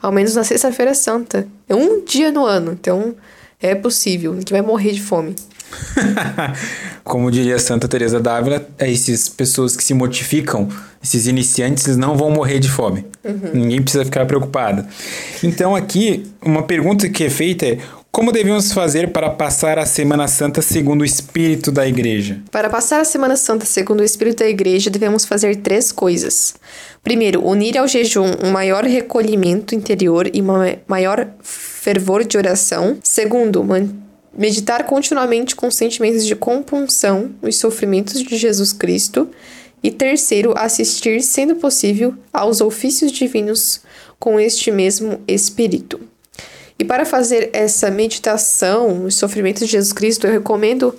[0.00, 1.46] ao menos na sexta-feira santa.
[1.68, 3.14] É um dia no ano, então
[3.60, 5.34] é possível, que vai morrer de fome.
[7.04, 10.68] Como diria Santa Teresa d'Ávila, essas pessoas que se mortificam,
[11.02, 13.04] esses iniciantes, eles não vão morrer de fome.
[13.52, 14.86] Ninguém precisa ficar preocupado.
[15.42, 17.78] Então aqui, uma pergunta que é feita é:
[18.12, 22.42] como devemos fazer para passar a Semana Santa segundo o espírito da igreja?
[22.50, 26.54] Para passar a Semana Santa segundo o Espírito da Igreja, devemos fazer três coisas.
[27.02, 32.98] Primeiro, unir ao jejum um maior recolhimento interior e uma maior fervor de oração.
[33.02, 33.66] Segundo,
[34.36, 39.30] meditar continuamente com sentimentos de compunção os sofrimentos de Jesus Cristo.
[39.82, 43.80] E terceiro, assistir, sendo possível, aos ofícios divinos
[44.18, 46.11] com este mesmo Espírito.
[46.78, 50.94] E para fazer essa meditação, os sofrimentos de Jesus Cristo, eu recomendo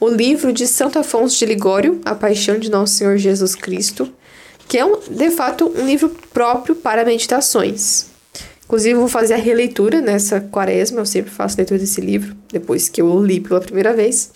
[0.00, 4.10] o livro de Santo Afonso de Ligório, A Paixão de Nosso Senhor Jesus Cristo,
[4.68, 8.06] que é, um, de fato, um livro próprio para meditações.
[8.64, 13.00] Inclusive, vou fazer a releitura nessa quaresma, eu sempre faço leitura desse livro, depois que
[13.00, 14.32] eu li pela primeira vez,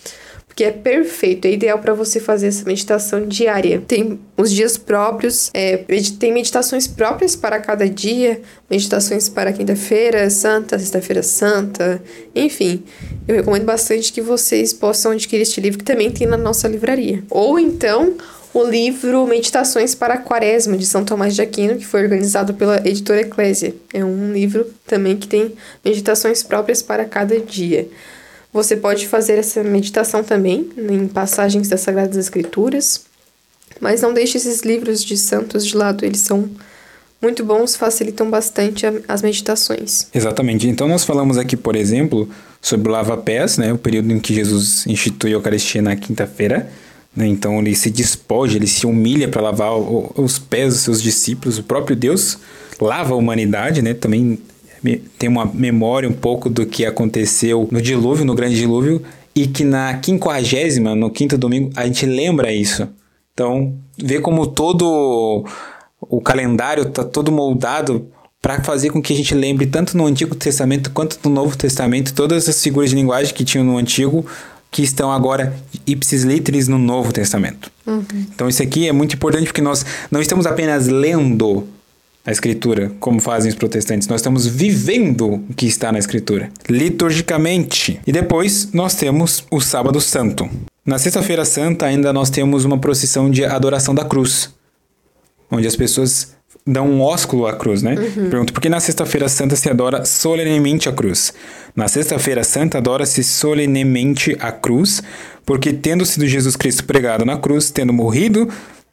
[0.60, 3.82] porque é perfeito, é ideal para você fazer essa meditação diária.
[3.88, 5.78] Tem os dias próprios, é,
[6.18, 12.02] tem meditações próprias para cada dia, meditações para quinta-feira santa, sexta-feira santa,
[12.34, 12.82] enfim.
[13.26, 17.24] Eu recomendo bastante que vocês possam adquirir este livro, que também tem na nossa livraria.
[17.30, 18.16] Ou então,
[18.52, 22.86] o livro Meditações para a Quaresma, de São Tomás de Aquino, que foi organizado pela
[22.86, 23.74] editora Eclésia.
[23.94, 27.88] É um livro também que tem meditações próprias para cada dia.
[28.52, 33.04] Você pode fazer essa meditação também em passagens das Sagradas Escrituras,
[33.80, 36.48] Mas não deixe esses livros de santos de lado, eles são
[37.22, 40.06] muito bons, facilitam bastante as meditações.
[40.14, 40.66] Exatamente.
[40.68, 42.28] Então nós falamos aqui, por exemplo,
[42.60, 43.72] sobre o lava-pés, né?
[43.72, 46.70] O período em que Jesus institui a Eucaristia na quinta-feira.
[47.14, 47.26] né?
[47.26, 51.58] Então ele se despoja, ele se humilha para lavar os pés dos seus discípulos.
[51.58, 52.38] O próprio Deus
[52.80, 53.92] lava a humanidade, né?
[53.94, 54.38] Também
[55.18, 59.02] tem uma memória um pouco do que aconteceu no dilúvio, no grande dilúvio,
[59.34, 62.88] e que na quinquagésima, no quinto domingo, a gente lembra isso.
[63.32, 65.44] Então, vê como todo
[66.00, 68.08] o calendário tá todo moldado
[68.40, 72.14] para fazer com que a gente lembre tanto no Antigo Testamento quanto no Novo Testamento
[72.14, 74.24] todas as figuras de linguagem que tinham no Antigo
[74.70, 75.54] que estão agora
[75.86, 77.70] ipsis literis no Novo Testamento.
[78.34, 81.66] Então isso aqui é muito importante porque nós não estamos apenas lendo
[82.30, 88.00] a escritura, como fazem os protestantes, nós estamos vivendo o que está na escritura, liturgicamente.
[88.06, 90.48] E depois nós temos o sábado santo.
[90.86, 94.50] Na sexta-feira santa ainda nós temos uma procissão de adoração da cruz
[95.50, 96.34] onde as pessoas
[96.66, 97.96] dão um ósculo à cruz, né?
[97.96, 101.32] Pergunto, por que na sexta-feira santa se adora solenemente a cruz?
[101.74, 105.02] Na sexta-feira santa adora-se solenemente a cruz,
[105.44, 108.48] porque tendo sido Jesus Cristo pregado na cruz, tendo morrido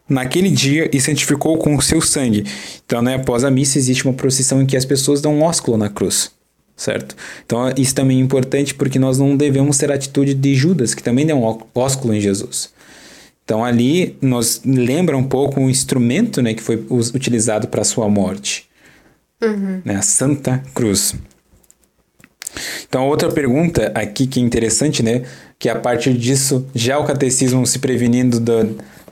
[0.09, 2.45] naquele dia e santificou com o seu sangue.
[2.85, 5.77] Então, né, após a missa existe uma procissão em que as pessoas dão um ósculo
[5.77, 6.31] na cruz.
[6.75, 7.15] Certo?
[7.43, 11.01] Então, isso também é importante porque nós não devemos ter a atitude de Judas, que
[11.01, 12.69] também deu um ósculo em Jesus.
[13.43, 18.09] Então ali nos lembra um pouco um instrumento né, que foi utilizado para a sua
[18.09, 18.67] morte.
[19.85, 21.15] Né, a Santa Cruz.
[22.87, 25.23] Então outra pergunta aqui que é interessante, né?
[25.57, 28.65] Que a partir disso, já o catecismo se prevenindo da-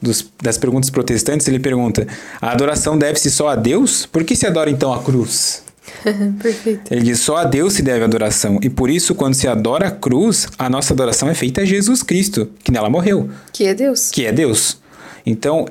[0.05, 2.07] dos- das perguntas protestantes, ele pergunta:
[2.41, 4.05] a adoração deve-se só a Deus?
[4.05, 5.63] Por que se adora então a cruz?
[6.41, 6.91] Perfeito.
[6.93, 8.59] Ele diz: só a Deus se deve adoração.
[8.61, 12.01] E por isso, quando se adora a cruz, a nossa adoração é feita a Jesus
[12.03, 14.09] Cristo, que nela morreu Que é Deus.
[14.11, 14.77] que é Deus.
[15.25, 15.65] Então,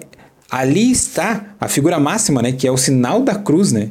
[0.51, 3.89] ali está a figura máxima, né, que é o sinal da cruz, né?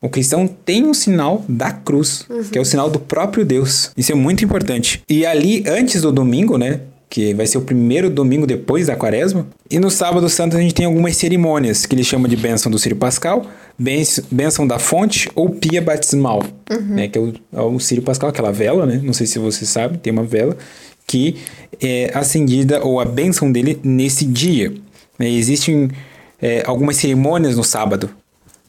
[0.00, 3.90] O cristão tem o sinal da cruz, que é o sinal do próprio Deus.
[3.96, 5.02] Isso é muito importante.
[5.08, 6.80] E ali, antes do domingo, né,
[7.16, 10.74] que vai ser o primeiro domingo depois da quaresma, e no sábado santo a gente
[10.74, 13.46] tem algumas cerimônias, que ele chama de bênção do Círio Pascal,
[13.78, 16.42] bênção- da fonte ou pia batismal,
[16.90, 19.64] né, que é o, é o Círio Pascal, aquela vela, né, não sei se você
[19.64, 20.58] sabe, tem uma vela,
[21.06, 21.36] que
[21.82, 24.74] é acendida, ou a bênção dele, nesse dia.
[25.18, 25.26] né?
[25.30, 25.88] Existem
[26.42, 28.10] é, algumas cerimônias no sábado,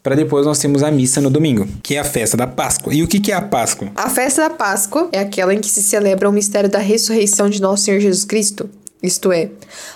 [0.08, 2.94] para depois nós temos a missa no domingo, que é a festa da Páscoa.
[2.94, 3.90] E o que, que é a Páscoa?
[3.94, 7.62] A festa da Páscoa é aquela em que se celebra o mistério da ressurreição de
[7.62, 8.70] nosso Senhor Jesus Cristo,
[9.04, 9.50] isto é,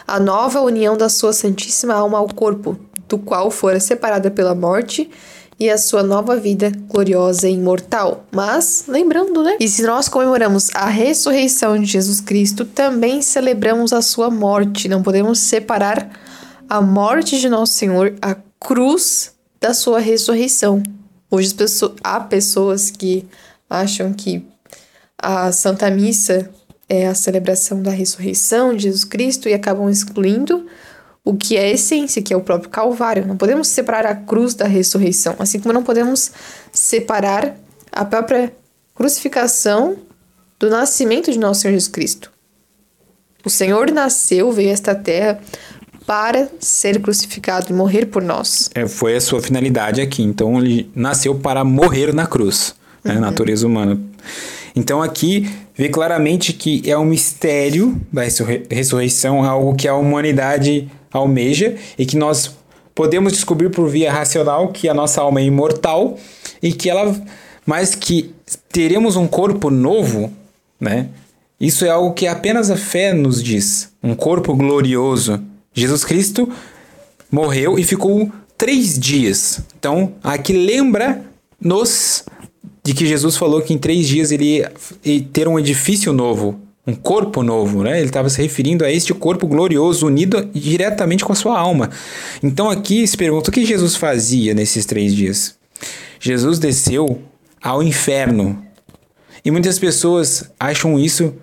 [0.05, 5.09] a nova união da sua Santíssima Alma ao corpo, do qual fora separada pela morte,
[5.57, 8.25] e a sua nova vida gloriosa e imortal.
[8.33, 9.55] Mas, lembrando, né?
[9.61, 14.89] E se nós comemoramos a ressurreição de Jesus Cristo, também celebramos a sua morte.
[14.89, 16.09] Não podemos separar
[16.67, 20.81] a morte de nosso Senhor, a cruz da sua ressurreição.
[21.29, 21.55] Hoje
[22.03, 23.27] há pessoas que
[23.69, 24.43] acham que
[25.15, 26.49] a Santa Missa
[26.89, 30.65] é a celebração da ressurreição de Jesus Cristo e acabam excluindo
[31.23, 33.27] o que é a essência, que é o próprio Calvário.
[33.27, 36.31] Não podemos separar a cruz da ressurreição, assim como não podemos
[36.73, 37.55] separar
[37.91, 38.51] a própria
[38.95, 39.97] crucificação
[40.59, 42.31] do nascimento de nosso Senhor Jesus Cristo.
[43.45, 45.39] O Senhor nasceu, veio a esta terra
[46.11, 48.69] para ser crucificado e morrer por nós.
[48.75, 50.21] É, foi a sua finalidade aqui.
[50.21, 53.97] Então ele nasceu para morrer na cruz, né, natureza humana.
[54.75, 60.91] Então aqui vê claramente que é um mistério da ressurre- ressurreição, algo que a humanidade
[61.13, 62.57] almeja e que nós
[62.93, 66.17] podemos descobrir por via racional que a nossa alma é imortal
[66.61, 67.15] e que ela,
[67.65, 68.35] mas que
[68.69, 70.29] teremos um corpo novo,
[70.77, 71.07] né?
[71.57, 73.93] Isso é algo que apenas a fé nos diz.
[74.03, 75.41] Um corpo glorioso.
[75.73, 76.49] Jesus Cristo
[77.31, 79.61] morreu e ficou três dias.
[79.79, 82.23] Então, aqui lembra-nos
[82.83, 84.71] de que Jesus falou que em três dias ele ia
[85.31, 87.99] ter um edifício novo, um corpo novo, né?
[87.99, 91.89] Ele estava se referindo a este corpo glorioso unido diretamente com a sua alma.
[92.43, 95.55] Então, aqui se pergunta o que Jesus fazia nesses três dias.
[96.19, 97.21] Jesus desceu
[97.61, 98.63] ao inferno.
[99.43, 101.33] E muitas pessoas acham isso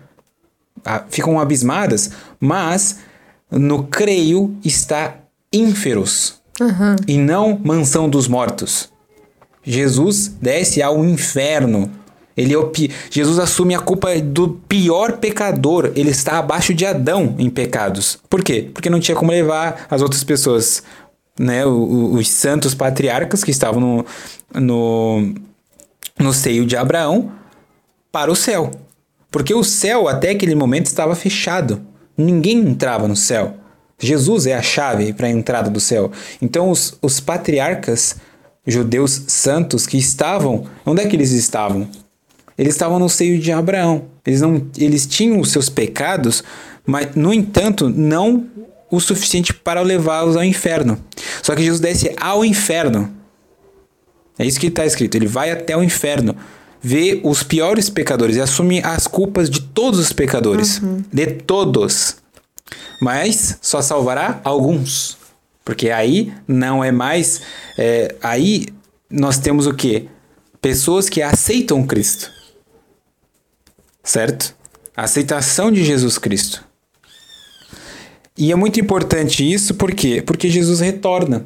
[0.84, 2.10] ah, ficam abismadas,
[2.40, 3.00] mas
[3.50, 5.16] no creio está
[5.52, 6.40] ínferos
[7.06, 8.90] e não mansão dos mortos.
[9.62, 11.90] Jesus desce ao inferno.
[12.36, 12.90] Ele é pi...
[13.10, 15.92] Jesus assume a culpa do pior pecador.
[15.96, 18.18] Ele está abaixo de Adão em pecados.
[18.30, 18.70] Por quê?
[18.72, 20.82] Porque não tinha como levar as outras pessoas,
[21.38, 21.66] né?
[21.66, 24.06] O- o- os santos patriarcas que estavam no,
[24.60, 25.34] no,
[26.18, 27.32] no seio de Abraão
[28.12, 28.70] para o céu.
[29.30, 31.82] Porque o céu até aquele momento estava fechado.
[32.18, 33.54] Ninguém entrava no céu.
[33.98, 36.10] Jesus é a chave para a entrada do céu.
[36.42, 38.16] Então, os, os patriarcas
[38.66, 41.88] judeus santos que estavam, onde é que eles estavam?
[42.56, 44.06] Eles estavam no seio de Abraão.
[44.26, 46.44] Eles, não, eles tinham os seus pecados,
[46.84, 48.46] mas, no entanto, não
[48.90, 50.98] o suficiente para levá-los ao inferno.
[51.42, 53.12] Só que Jesus desce ao inferno.
[54.38, 55.14] É isso que está escrito.
[55.14, 56.34] Ele vai até o inferno,
[56.80, 60.80] vê os piores pecadores e assume as culpas de todos os pecadores.
[60.80, 61.02] Uhum.
[61.12, 62.16] De todos.
[63.00, 65.16] Mas só salvará alguns.
[65.64, 67.42] Porque aí não é mais.
[67.76, 68.66] É, aí
[69.10, 70.06] nós temos o quê?
[70.60, 72.30] Pessoas que aceitam Cristo.
[74.02, 74.54] Certo?
[74.96, 76.64] A aceitação de Jesus Cristo.
[78.36, 80.22] E é muito importante isso, por quê?
[80.22, 81.44] Porque Jesus retorna.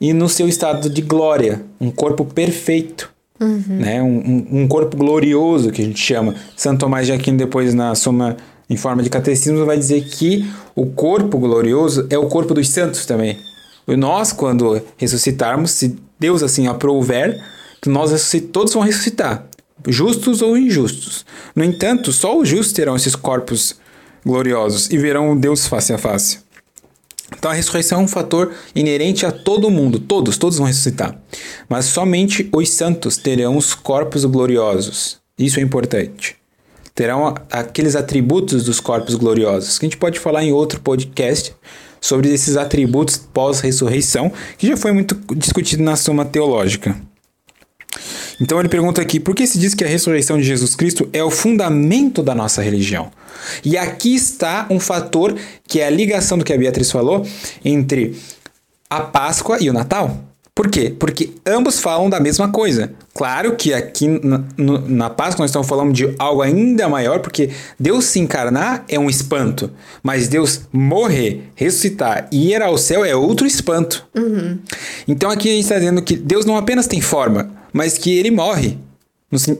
[0.00, 3.13] E no seu estado de glória, um corpo perfeito.
[3.40, 3.62] Uhum.
[3.68, 4.02] Né?
[4.02, 6.34] Um, um, corpo glorioso, que a gente chama.
[6.56, 8.36] Santo Tomás de Aquino, depois na Soma
[8.68, 13.04] em forma de catecismo, vai dizer que o corpo glorioso é o corpo dos santos
[13.04, 13.38] também.
[13.86, 17.42] E nós, quando ressuscitarmos, se Deus assim aprouver,
[17.82, 19.46] que nós todos vão ressuscitar,
[19.86, 21.26] justos ou injustos.
[21.54, 23.76] No entanto, só os justos terão esses corpos
[24.24, 26.38] gloriosos e verão Deus face a face.
[27.36, 31.18] Então a ressurreição é um fator inerente a todo mundo, todos, todos vão ressuscitar.
[31.68, 35.18] Mas somente os santos terão os corpos gloriosos.
[35.38, 36.36] Isso é importante.
[36.94, 41.54] Terão aqueles atributos dos corpos gloriosos, que a gente pode falar em outro podcast
[42.00, 46.94] sobre esses atributos pós-ressurreição, que já foi muito discutido na Suma Teológica.
[48.40, 51.22] Então ele pergunta aqui: por que se diz que a ressurreição de Jesus Cristo é
[51.22, 53.10] o fundamento da nossa religião?
[53.64, 55.34] E aqui está um fator
[55.66, 57.26] que é a ligação do que a Beatriz falou
[57.64, 58.16] entre
[58.88, 60.20] a Páscoa e o Natal.
[60.54, 60.94] Por quê?
[60.96, 62.92] Porque ambos falam da mesma coisa.
[63.12, 68.04] Claro que aqui na, na Páscoa nós estamos falando de algo ainda maior, porque Deus
[68.04, 73.48] se encarnar é um espanto, mas Deus morrer, ressuscitar e ir ao céu é outro
[73.48, 74.06] espanto.
[74.14, 74.56] Uhum.
[75.08, 78.30] Então aqui a gente está dizendo que Deus não apenas tem forma, mas que ele
[78.30, 78.78] morre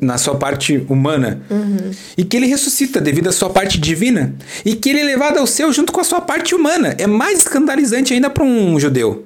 [0.01, 1.43] na sua parte humana.
[1.51, 1.91] Uhum.
[2.17, 4.33] E que ele ressuscita devido à sua parte divina.
[4.65, 6.95] E que ele é levado ao céu junto com a sua parte humana.
[6.97, 9.25] É mais escandalizante ainda para um judeu.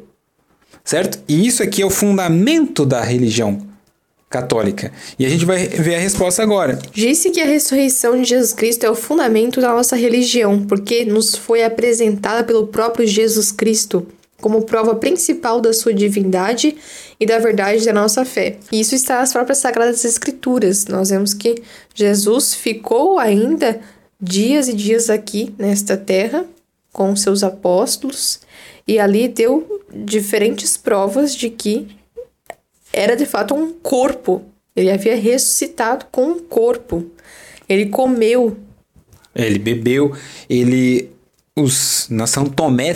[0.82, 1.18] Certo?
[1.28, 3.68] E isso aqui é o fundamento da religião
[4.30, 4.90] católica.
[5.18, 6.78] E a gente vai ver a resposta agora.
[6.92, 11.36] Disse que a ressurreição de Jesus Cristo é o fundamento da nossa religião, porque nos
[11.36, 14.06] foi apresentada pelo próprio Jesus Cristo
[14.40, 16.76] como prova principal da sua divindade
[17.18, 18.58] e da verdade da nossa fé.
[18.70, 20.86] E isso está nas próprias Sagradas Escrituras.
[20.86, 21.62] Nós vemos que
[21.94, 23.80] Jesus ficou ainda
[24.20, 26.44] dias e dias aqui nesta terra
[26.92, 28.40] com seus apóstolos
[28.86, 31.88] e ali deu diferentes provas de que
[32.92, 34.42] era de fato um corpo.
[34.74, 37.04] Ele havia ressuscitado com um corpo.
[37.68, 38.56] Ele comeu.
[39.34, 40.16] Ele bebeu.
[40.48, 41.10] Ele.
[41.56, 42.94] Os, na São Tomé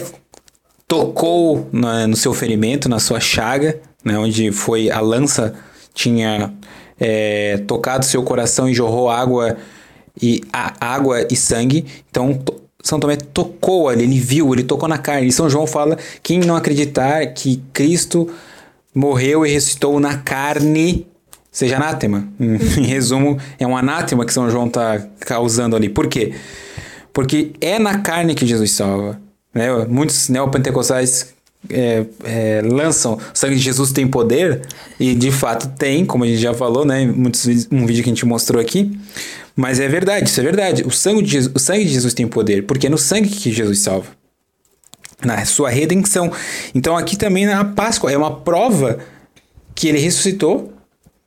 [0.93, 5.55] tocou no seu ferimento, na sua chaga, né, onde foi a lança
[5.95, 6.53] tinha
[7.01, 9.57] é, tocado seu coração e jorrou água
[10.21, 11.87] e a, água e sangue.
[12.11, 12.39] Então
[12.83, 15.29] São Tomé tocou ali, ele viu, ele tocou na carne.
[15.29, 18.29] E São João fala: quem não acreditar que Cristo
[18.95, 21.07] morreu e ressuscitou na carne,
[21.51, 22.29] seja anátema.
[22.39, 25.89] em resumo, é um anátema que São João está causando ali.
[25.89, 26.35] Por quê?
[27.15, 29.22] Porque é na carne que Jesus salva.
[29.55, 29.69] Né?
[29.87, 31.35] Muitos neopentecostais
[31.71, 34.63] é, é, lançam sangue de Jesus tem poder,
[34.99, 37.05] e de fato tem, como a gente já falou, né?
[37.07, 38.99] Muitos, um vídeo que a gente mostrou aqui.
[39.55, 40.83] Mas é verdade, isso é verdade.
[40.83, 43.53] O sangue, de Jesus, o sangue de Jesus tem poder, porque é no sangue que
[43.53, 44.09] Jesus salva.
[45.25, 46.33] Na sua redenção.
[46.75, 48.99] Então aqui também na Páscoa é uma prova
[49.75, 50.73] que ele ressuscitou,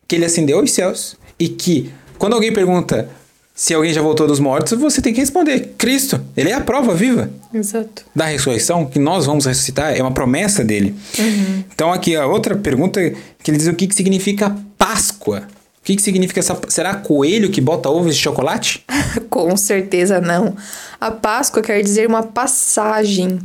[0.08, 3.10] que ele ascendeu aos céus, e que quando alguém pergunta
[3.58, 6.94] se alguém já voltou dos mortos, você tem que responder: Cristo, ele é a prova
[6.94, 7.30] viva.
[7.54, 8.04] Exato.
[8.14, 10.94] Da ressurreição, que nós vamos ressuscitar, é uma promessa dele.
[11.18, 11.64] Uhum.
[11.74, 13.00] Então, aqui a outra pergunta
[13.42, 15.44] que ele diz: o que, que significa Páscoa?
[15.80, 16.60] O que, que significa essa.
[16.68, 18.84] Será coelho que bota ovos de chocolate?
[19.30, 20.58] Com certeza não.
[21.00, 23.40] A Páscoa quer dizer uma passagem.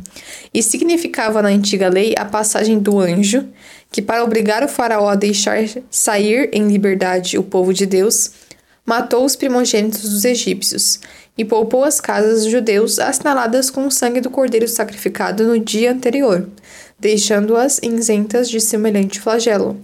[0.53, 3.45] E significava na antiga lei a passagem do anjo,
[3.89, 8.31] que para obrigar o faraó a deixar sair em liberdade o povo de Deus
[8.85, 10.99] matou os primogênitos dos egípcios
[11.37, 15.91] e poupou as casas dos judeus assinaladas com o sangue do cordeiro sacrificado no dia
[15.91, 16.47] anterior,
[16.99, 19.79] deixando-as isentas de semelhante flagelo.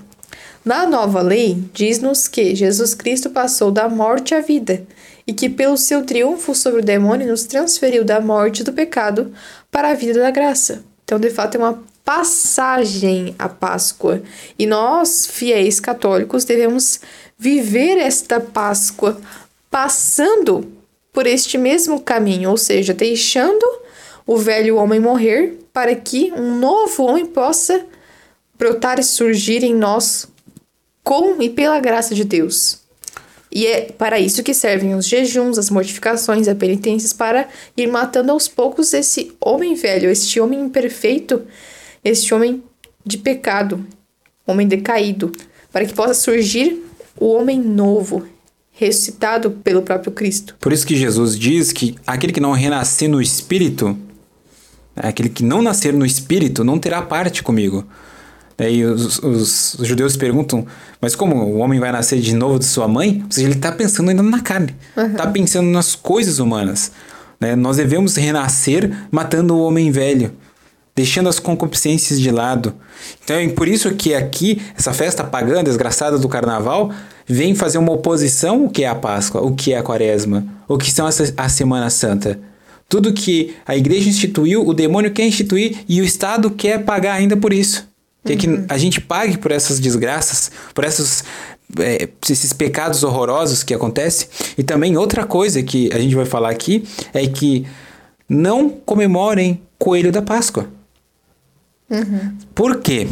[0.63, 4.85] Na nova lei, diz-nos que Jesus Cristo passou da morte à vida
[5.25, 9.33] e que, pelo seu triunfo sobre o demônio, nos transferiu da morte do pecado
[9.71, 10.83] para a vida da graça.
[11.05, 14.21] Então, de fato, é uma passagem à Páscoa.
[14.57, 16.99] E nós, fiéis católicos, devemos
[17.37, 19.19] viver esta Páscoa
[19.69, 20.71] passando
[21.13, 23.65] por este mesmo caminho, ou seja, deixando
[24.25, 27.85] o velho homem morrer para que um novo homem possa
[28.57, 30.27] brotar e surgir em nós
[31.03, 32.79] com e pela graça de Deus.
[33.51, 38.31] E é para isso que servem os jejuns, as mortificações, as penitências, para ir matando
[38.31, 41.41] aos poucos esse homem velho, este homem imperfeito,
[42.03, 42.61] este homem
[43.05, 43.85] de pecado,
[44.45, 45.31] homem decaído,
[45.71, 46.86] para que possa surgir
[47.19, 48.25] o homem novo,
[48.71, 50.55] ressuscitado pelo próprio Cristo.
[50.59, 53.97] Por isso que Jesus diz que aquele que não renascer no espírito,
[54.95, 57.85] aquele que não nascer no espírito, não terá parte comigo.
[58.59, 60.65] E os, os, os, judeus perguntam,
[60.99, 63.21] mas como o homem vai nascer de novo de sua mãe?
[63.23, 65.31] Ou seja, ele está pensando ainda na carne, está uhum.
[65.31, 66.91] pensando nas coisas humanas.
[67.39, 67.55] Né?
[67.55, 70.31] Nós devemos renascer matando o homem velho,
[70.97, 72.73] deixando as concupiscências de lado.
[73.23, 76.91] Então é por isso que aqui, essa festa pagã, desgraçada do carnaval,
[77.27, 80.75] vem fazer uma oposição o que é a Páscoa, o que é a Quaresma, o
[80.75, 82.39] que são a, a Semana Santa.
[82.89, 87.37] Tudo que a igreja instituiu, o demônio quer instituir e o Estado quer pagar ainda
[87.37, 87.87] por isso.
[88.25, 88.65] Quer uhum.
[88.65, 91.23] que a gente pague por essas desgraças, por essas,
[91.79, 94.29] é, esses pecados horrorosos que acontecem.
[94.57, 96.83] E também outra coisa que a gente vai falar aqui
[97.13, 97.67] é que
[98.27, 100.75] não comemorem Coelho da Páscoa.
[101.89, 102.33] Uhum.
[102.53, 103.07] Por quê?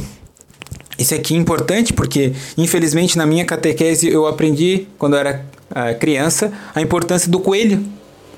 [0.97, 5.97] Isso aqui é importante porque, infelizmente, na minha catequese eu aprendi, quando eu era uh,
[5.99, 7.83] criança, a importância do coelho.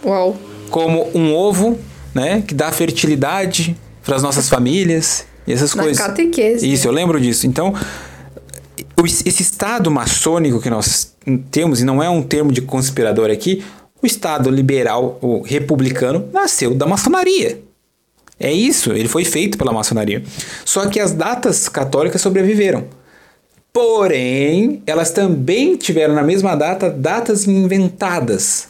[0.03, 0.35] Uau!
[0.69, 1.77] Como um ovo,
[2.13, 2.43] né?
[2.45, 6.05] Que dá fertilidade para as nossas famílias e essas na coisas.
[6.05, 6.71] catequese.
[6.71, 7.45] Isso, eu lembro disso.
[7.45, 7.73] Então,
[9.05, 11.15] esse estado maçônico que nós
[11.51, 13.63] temos, e não é um termo de conspirador aqui,
[14.01, 17.61] o estado liberal, o republicano, nasceu da maçonaria.
[18.39, 20.23] É isso, ele foi feito pela maçonaria.
[20.63, 22.85] Só que as datas católicas sobreviveram.
[23.73, 28.67] Porém, elas também tiveram na mesma data datas inventadas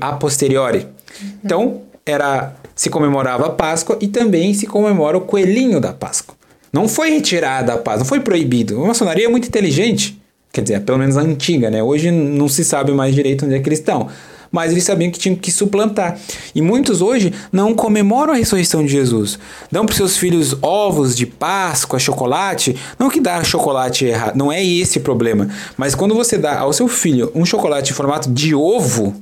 [0.00, 0.78] a posteriori.
[0.80, 1.28] Uhum.
[1.44, 6.36] Então, era se comemorava a Páscoa e também se comemora o coelhinho da Páscoa.
[6.72, 8.82] Não foi retirada a Páscoa, não foi proibido.
[8.82, 10.20] A maçonaria é muito inteligente.
[10.52, 11.82] Quer dizer, pelo menos a antiga, né?
[11.82, 14.08] Hoje não se sabe mais direito onde é que eles estão
[14.56, 16.18] mas eles sabiam que tinham que suplantar.
[16.54, 19.38] E muitos hoje não comemoram a ressurreição de Jesus.
[19.70, 22.74] Dão para seus filhos ovos de Páscoa, chocolate.
[22.98, 25.50] Não que dá chocolate errado, não é esse o problema.
[25.76, 29.14] Mas quando você dá ao seu filho um chocolate em formato de ovo,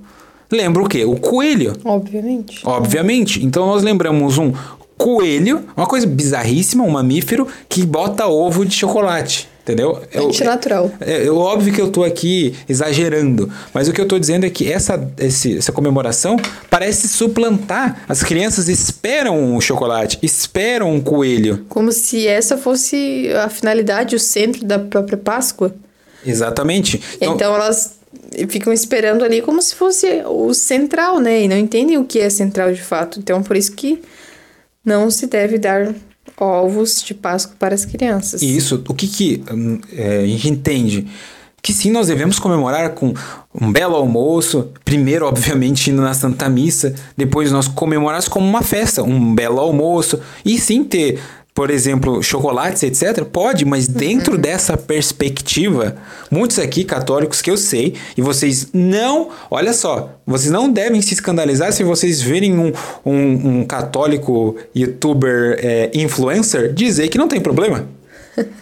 [0.49, 1.05] lembra o quê?
[1.05, 1.73] O coelho.
[1.85, 2.61] Obviamente.
[2.65, 3.45] Obviamente.
[3.45, 4.53] Então nós lembramos um
[4.97, 9.49] coelho, uma coisa bizarríssima, um mamífero que bota ovo de chocolate.
[9.65, 9.99] Entendeu?
[10.15, 10.93] Antinatural.
[11.01, 14.51] É, é, óbvio que eu tô aqui exagerando, mas o que eu tô dizendo é
[14.51, 16.37] que essa, esse, essa comemoração
[16.69, 18.05] parece suplantar.
[18.07, 21.65] As crianças esperam um chocolate, esperam um coelho.
[21.71, 25.75] Como se essa fosse a finalidade, o centro da própria Páscoa.
[26.27, 27.01] Exatamente.
[27.17, 27.95] Então, então elas
[28.51, 31.43] ficam esperando ali como se fosse o central, né?
[31.43, 33.19] E não entendem o que é central de fato.
[33.19, 34.03] Então, por isso que
[34.85, 35.95] não se deve dar
[36.39, 38.43] ovos de Páscoa para as crianças.
[38.43, 41.07] Isso, o que, que hum, é, a gente entende?
[41.63, 43.15] Que sim, nós devemos comemorar com
[43.59, 49.03] um belo almoço, primeiro, obviamente, indo na Santa Missa, depois nós comemorarmos como uma festa,
[49.03, 51.21] um belo almoço, e sim ter
[51.55, 53.25] por exemplo, chocolates, etc.
[53.25, 54.41] Pode, mas dentro uhum.
[54.41, 55.97] dessa perspectiva,
[56.29, 61.15] muitos aqui católicos que eu sei, e vocês não, olha só, vocês não devem se
[61.15, 62.73] escandalizar se vocês verem um,
[63.07, 67.87] um, um católico youtuber é, influencer dizer que não tem problema.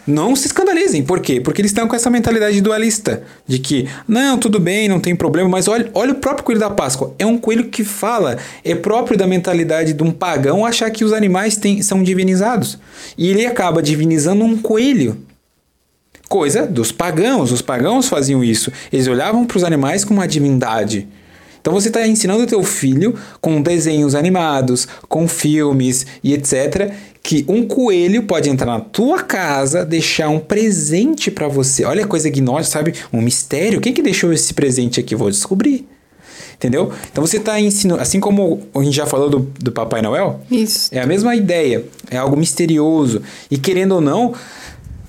[0.06, 1.02] Não se escandalizem.
[1.02, 1.40] Por quê?
[1.40, 3.22] Porque eles estão com essa mentalidade dualista.
[3.46, 6.70] De que, não, tudo bem, não tem problema, mas olha, olha o próprio coelho da
[6.70, 7.14] Páscoa.
[7.18, 8.38] É um coelho que fala.
[8.64, 12.78] É próprio da mentalidade de um pagão achar que os animais têm, são divinizados.
[13.16, 15.18] E ele acaba divinizando um coelho.
[16.28, 17.52] Coisa dos pagãos.
[17.52, 18.72] Os pagãos faziam isso.
[18.92, 21.08] Eles olhavam para os animais como uma divindade.
[21.60, 26.92] Então você está ensinando o teu filho com desenhos animados, com filmes e etc
[27.22, 31.84] que um coelho pode entrar na tua casa, deixar um presente para você.
[31.84, 32.94] Olha a coisa gnóstica, sabe?
[33.12, 33.80] Um mistério.
[33.80, 35.14] Quem que deixou esse presente aqui?
[35.14, 35.86] Vou descobrir.
[36.54, 36.92] Entendeu?
[37.10, 40.90] Então você está ensinando, assim como a gente já falou do, do Papai Noel, Isso.
[40.92, 43.20] é a mesma ideia, é algo misterioso.
[43.50, 44.32] E querendo ou não,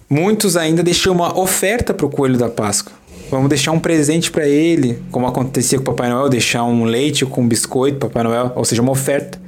[0.10, 2.94] muitos ainda deixam uma oferta para o coelho da Páscoa.
[3.30, 7.24] Vamos deixar um presente para ele, como acontecia com o Papai Noel, deixar um leite
[7.24, 9.43] com um biscoito, Papai Noel, ou seja, uma oferta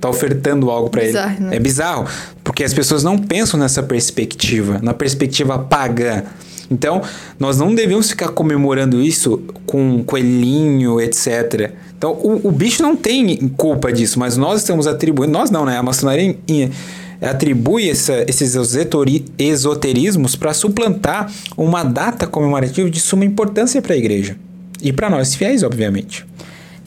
[0.00, 1.12] tá ofertando algo para ele.
[1.12, 1.56] Né?
[1.56, 2.06] É bizarro,
[2.42, 6.22] porque as pessoas não pensam nessa perspectiva, na perspectiva pagã.
[6.70, 7.02] Então,
[7.38, 11.72] nós não devemos ficar comemorando isso com coelhinho, etc.
[11.98, 15.76] Então, o, o bicho não tem culpa disso, mas nós estamos atribuindo, nós não, né?
[15.76, 16.36] A maçonaria
[17.20, 18.54] atribui essa, esses
[19.38, 24.36] esoterismos para suplantar uma data comemorativa de suma importância para a igreja.
[24.80, 26.24] E para nós fiéis, obviamente.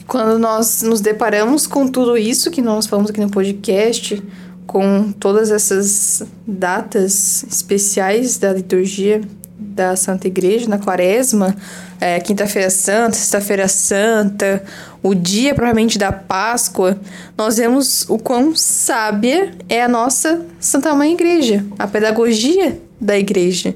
[0.08, 4.22] Quando nós nos deparamos com tudo isso que nós falamos aqui no podcast,
[4.68, 9.22] com todas essas datas especiais da liturgia
[9.58, 11.56] da Santa Igreja na Quaresma,
[12.00, 14.64] é, Quinta-feira Santa, Sexta-feira Santa,
[15.02, 17.00] o dia provavelmente da Páscoa,
[17.38, 23.76] nós vemos o quão sábia é a nossa Santa Mãe Igreja, a pedagogia da Igreja.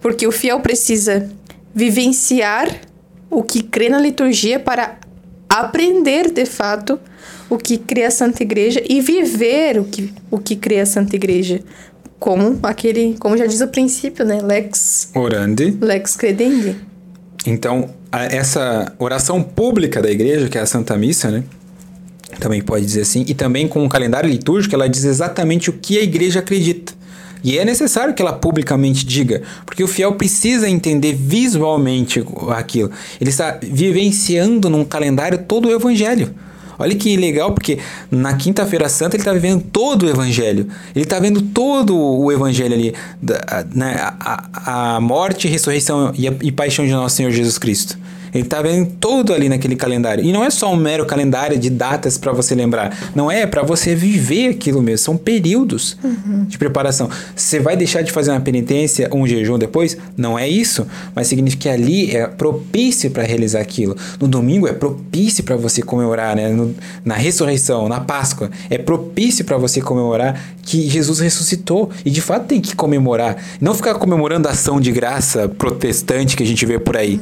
[0.00, 1.30] Porque o fiel precisa
[1.74, 2.68] vivenciar
[3.30, 4.98] o que crê na liturgia para
[5.60, 6.98] aprender de fato
[7.50, 11.16] o que crê a Santa Igreja e viver o que, o que crê a Santa
[11.16, 11.60] Igreja.
[12.18, 14.40] Como aquele, como já diz o princípio, né?
[14.40, 15.76] Lex Orandi.
[15.80, 16.76] Lex credendi.
[17.44, 21.42] Então, a- essa oração pública da igreja, que é a Santa Missa, né?
[22.38, 23.24] Também pode dizer assim.
[23.26, 26.92] E também com o calendário litúrgico, ela diz exatamente o que a igreja acredita.
[27.42, 32.90] E é necessário que ela publicamente diga, porque o fiel precisa entender visualmente aquilo.
[33.20, 36.34] Ele está vivenciando num calendário todo o evangelho.
[36.78, 37.78] Olha que legal, porque
[38.10, 40.66] na Quinta-feira Santa ele está vivendo todo o Evangelho.
[40.94, 42.94] Ele está vendo todo o Evangelho ali,
[43.72, 47.96] né, a, a, a morte, ressurreição e, a, e paixão de nosso Senhor Jesus Cristo.
[48.34, 50.24] Ele está vendo tudo ali naquele calendário.
[50.24, 52.96] E não é só um mero calendário de datas para você lembrar.
[53.14, 55.04] Não é para você viver aquilo mesmo.
[55.04, 55.96] São períodos
[56.48, 57.08] de preparação.
[57.36, 59.96] Você vai deixar de fazer uma penitência, um jejum depois?
[60.16, 60.86] Não é isso.
[61.14, 63.96] Mas significa que ali é propício para realizar aquilo.
[64.20, 66.48] No domingo é propício para você comemorar, né?
[66.48, 66.74] No-
[67.04, 71.90] na ressurreição, na Páscoa, é propício para você comemorar que Jesus ressuscitou.
[72.04, 73.36] E de fato tem que comemorar.
[73.60, 77.20] Não ficar comemorando a ação de graça protestante que a gente vê por aí.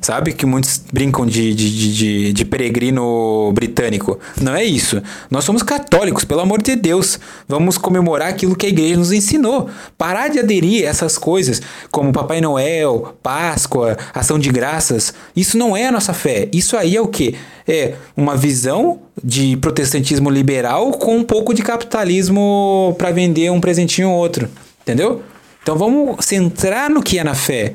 [0.00, 0.32] Sabe?
[0.32, 4.18] Que muitos brincam de, de, de, de, peregrino britânico.
[4.38, 5.02] Não é isso.
[5.30, 7.18] Nós somos católicos, pelo amor de Deus.
[7.48, 9.70] Vamos comemorar aquilo que a igreja nos ensinou.
[9.96, 15.14] Parar de aderir a essas coisas, como Papai Noel, Páscoa, ação de graças.
[15.34, 16.48] Isso não é a nossa fé.
[16.52, 17.34] Isso aí é o quê?
[17.66, 24.10] É uma visão de protestantismo liberal com um pouco de capitalismo para vender um presentinho
[24.10, 24.48] ou outro.
[24.82, 25.22] Entendeu?
[25.62, 27.74] Então vamos centrar no que é na fé.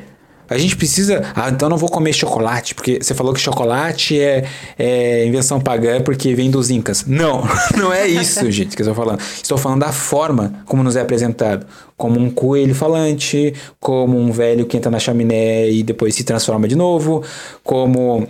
[0.50, 1.24] A gente precisa.
[1.36, 4.46] Ah, então não vou comer chocolate, porque você falou que chocolate é,
[4.78, 7.06] é invenção pagã porque vem dos Incas.
[7.06, 7.44] Não,
[7.76, 9.20] não é isso, gente, que eu estou falando.
[9.20, 11.66] Estou falando da forma como nos é apresentado.
[11.96, 16.68] Como um coelho falante, como um velho que entra na chaminé e depois se transforma
[16.68, 17.24] de novo,
[17.64, 18.28] como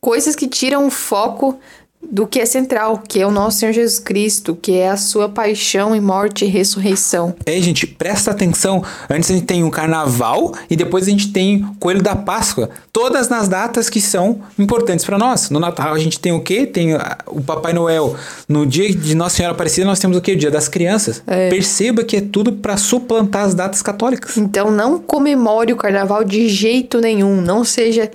[0.00, 1.60] Coisas que tiram o foco
[2.02, 5.28] do que é central, que é o nosso Senhor Jesus Cristo, que é a sua
[5.28, 7.34] paixão e morte e ressurreição.
[7.44, 8.82] É, gente, presta atenção.
[9.08, 12.70] Antes a gente tem o carnaval e depois a gente tem o coelho da Páscoa.
[12.92, 15.50] Todas nas datas que são importantes para nós.
[15.50, 16.66] No Natal a gente tem o quê?
[16.66, 16.94] Tem
[17.26, 18.16] o Papai Noel.
[18.48, 20.32] No dia de Nossa Senhora Aparecida nós temos o quê?
[20.32, 21.22] O dia das crianças.
[21.26, 21.50] É.
[21.50, 24.36] Perceba que é tudo para suplantar as datas católicas.
[24.38, 27.40] Então não comemore o carnaval de jeito nenhum.
[27.40, 28.10] Não seja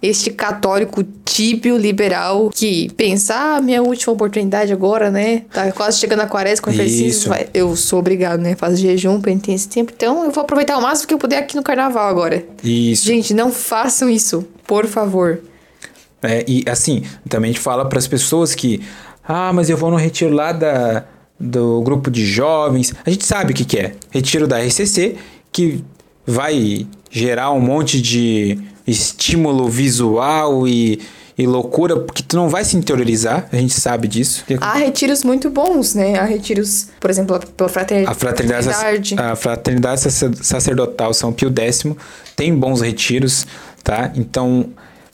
[0.00, 5.42] este católico tíbio liberal que pensa, ah, minha última oportunidade agora, né?
[5.52, 7.48] Tá quase chegando a quaresma, preciso, vai.
[7.52, 8.54] Eu sou obrigado, né?
[8.54, 9.92] Faço jejum, penitência esse tempo.
[9.94, 12.44] Então eu vou aproveitar o máximo que eu puder aqui no carnaval agora.
[12.62, 13.04] Isso.
[13.04, 15.40] Gente, não façam isso, por favor.
[16.22, 18.80] É, e assim, também a gente fala para as pessoas que,
[19.26, 21.04] ah, mas eu vou no retiro lá da,
[21.38, 22.94] do grupo de jovens.
[23.04, 23.94] A gente sabe o que, que é.
[24.10, 25.16] Retiro da RCC,
[25.52, 25.84] que
[26.26, 28.58] vai gerar um monte de
[28.88, 31.00] estímulo visual e,
[31.36, 34.44] e loucura, porque tu não vai se interiorizar, a gente sabe disso.
[34.60, 36.18] Há retiros muito bons, né?
[36.18, 39.14] Há retiros, por exemplo, pela frater- A fraternidade, fraternidade.
[39.18, 41.84] a fraternidade sacer- sacerdotal São Pio X
[42.34, 43.46] tem bons retiros,
[43.84, 44.10] tá?
[44.16, 44.66] Então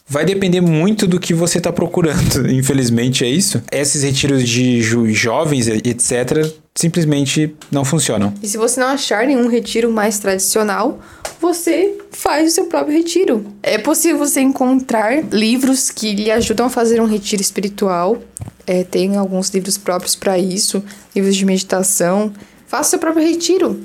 [0.07, 2.49] vai depender muito do que você está procurando.
[2.53, 3.63] Infelizmente é isso.
[3.73, 8.35] Esses retiros de jo- jovens, etc, simplesmente não funcionam.
[8.43, 11.01] E se você não achar nenhum retiro mais tradicional,
[11.41, 13.47] você faz o seu próprio retiro.
[13.63, 18.21] É possível você encontrar livros que lhe ajudam a fazer um retiro espiritual.
[18.67, 20.83] É, tem alguns livros próprios para isso,
[21.15, 22.33] livros de meditação.
[22.67, 23.81] Faça o seu próprio retiro.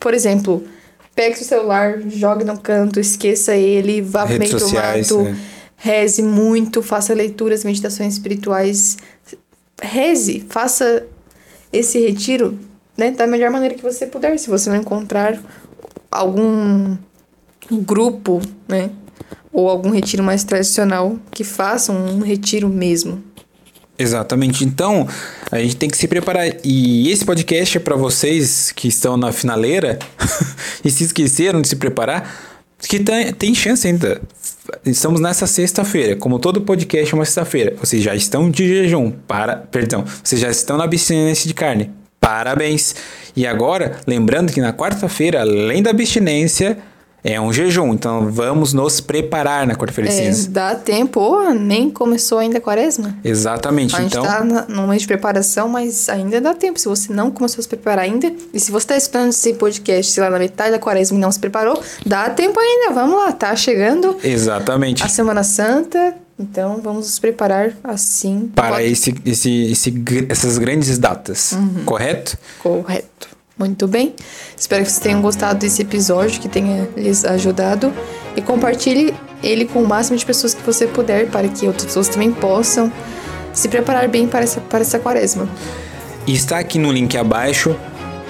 [0.00, 0.64] Por exemplo,
[1.14, 5.36] pegue seu celular, jogue no canto, esqueça ele, vá para meio do sociais, mato, é.
[5.76, 8.96] reze muito, faça leituras, meditações espirituais.
[9.82, 11.04] Reze, faça
[11.72, 12.58] esse retiro
[12.96, 14.38] né, da melhor maneira que você puder.
[14.38, 15.38] Se você não encontrar
[16.10, 16.96] algum
[17.70, 18.90] grupo, né,
[19.52, 23.22] ou algum retiro mais tradicional, que façam um retiro mesmo.
[23.98, 24.64] Exatamente.
[24.64, 25.06] Então,
[25.50, 26.46] a gente tem que se preparar.
[26.64, 29.98] E esse podcast é para vocês que estão na finaleira
[30.84, 32.28] e se esqueceram de se preparar,
[32.80, 34.20] que tem, tem chance ainda.
[34.84, 36.16] Estamos nessa sexta-feira.
[36.16, 37.74] Como todo podcast é uma sexta-feira.
[37.78, 39.10] Vocês já estão de jejum.
[39.10, 40.04] Para, perdão.
[40.22, 41.90] Vocês já estão na abstinência de carne.
[42.20, 42.94] Parabéns.
[43.34, 46.78] E agora, lembrando que na quarta-feira, além da abstinência,
[47.24, 50.50] É um jejum, então vamos nos preparar na quarta-feira de É, cinza.
[50.50, 53.16] dá tempo, Ô, nem começou ainda a quaresma.
[53.22, 54.24] Exatamente, A gente então.
[54.24, 56.80] tá na- num mês de preparação, mas ainda dá tempo.
[56.80, 60.10] Se você não começou a se preparar ainda, e se você tá escutando esse podcast,
[60.12, 62.92] sei lá, na metade da quaresma e não se preparou, dá tempo ainda.
[62.92, 65.04] Vamos lá, tá chegando Exatamente.
[65.04, 68.50] a Semana Santa, então vamos nos preparar assim.
[68.52, 71.84] Para esse, esse, esse essas grandes datas, Uhum.
[71.84, 72.36] correto?
[72.58, 73.28] Correto.
[73.58, 74.14] Muito bem.
[74.56, 77.92] Espero que vocês tenham gostado desse episódio, que tenha lhes ajudado.
[78.34, 82.08] E compartilhe ele com o máximo de pessoas que você puder, para que outras pessoas
[82.08, 82.90] também possam
[83.52, 85.48] se preparar bem para essa, para essa quaresma.
[86.26, 87.76] Está aqui no link abaixo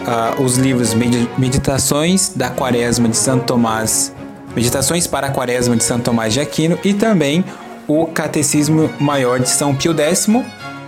[0.06, 4.12] ah, os livros Medi- Meditações da Quaresma de Santo Tomás,
[4.56, 7.44] Meditações para a Quaresma de Santo Tomás de Aquino e também
[7.86, 10.28] o Catecismo Maior de São Pio X.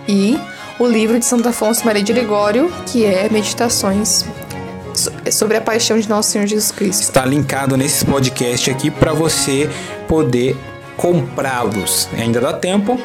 [0.07, 0.37] E
[0.79, 4.25] o livro de Santo Afonso Maria de Ligório, que é Meditações
[4.93, 7.01] so- sobre a paixão de Nosso Senhor Jesus Cristo.
[7.03, 9.69] Está linkado nesse podcast aqui para você
[10.07, 10.55] poder
[10.97, 12.07] comprá-los.
[12.17, 12.99] Ainda dá tempo.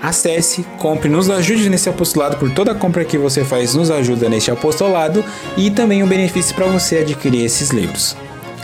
[0.00, 4.28] Acesse, compre, nos ajude nesse apostolado, por toda a compra que você faz nos ajuda
[4.28, 5.24] neste apostolado
[5.56, 8.16] e também um benefício para você adquirir esses livros.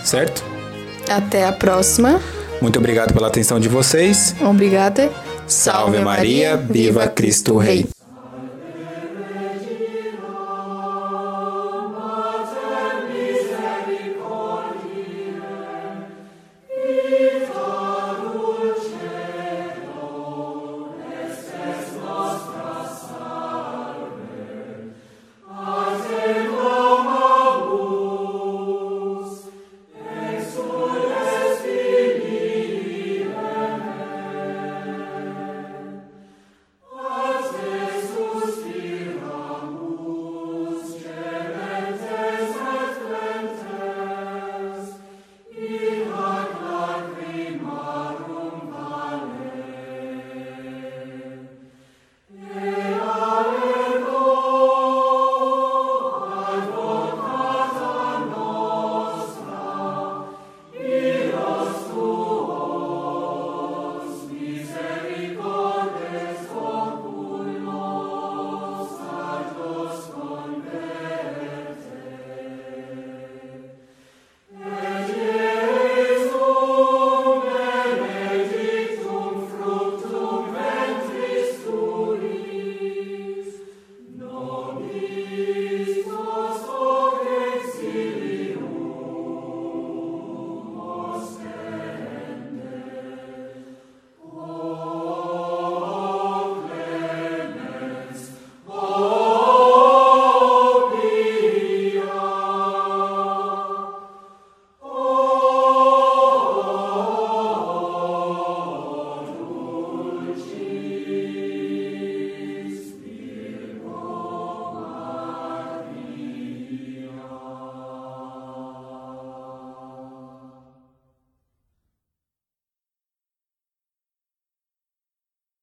[0.04, 0.44] Certo?
[1.08, 2.20] Até a próxima.
[2.60, 4.32] Muito obrigado pela atenção de vocês.
[4.40, 5.10] Obrigada.
[5.46, 7.84] Salve Maria, viva Cristo Rei.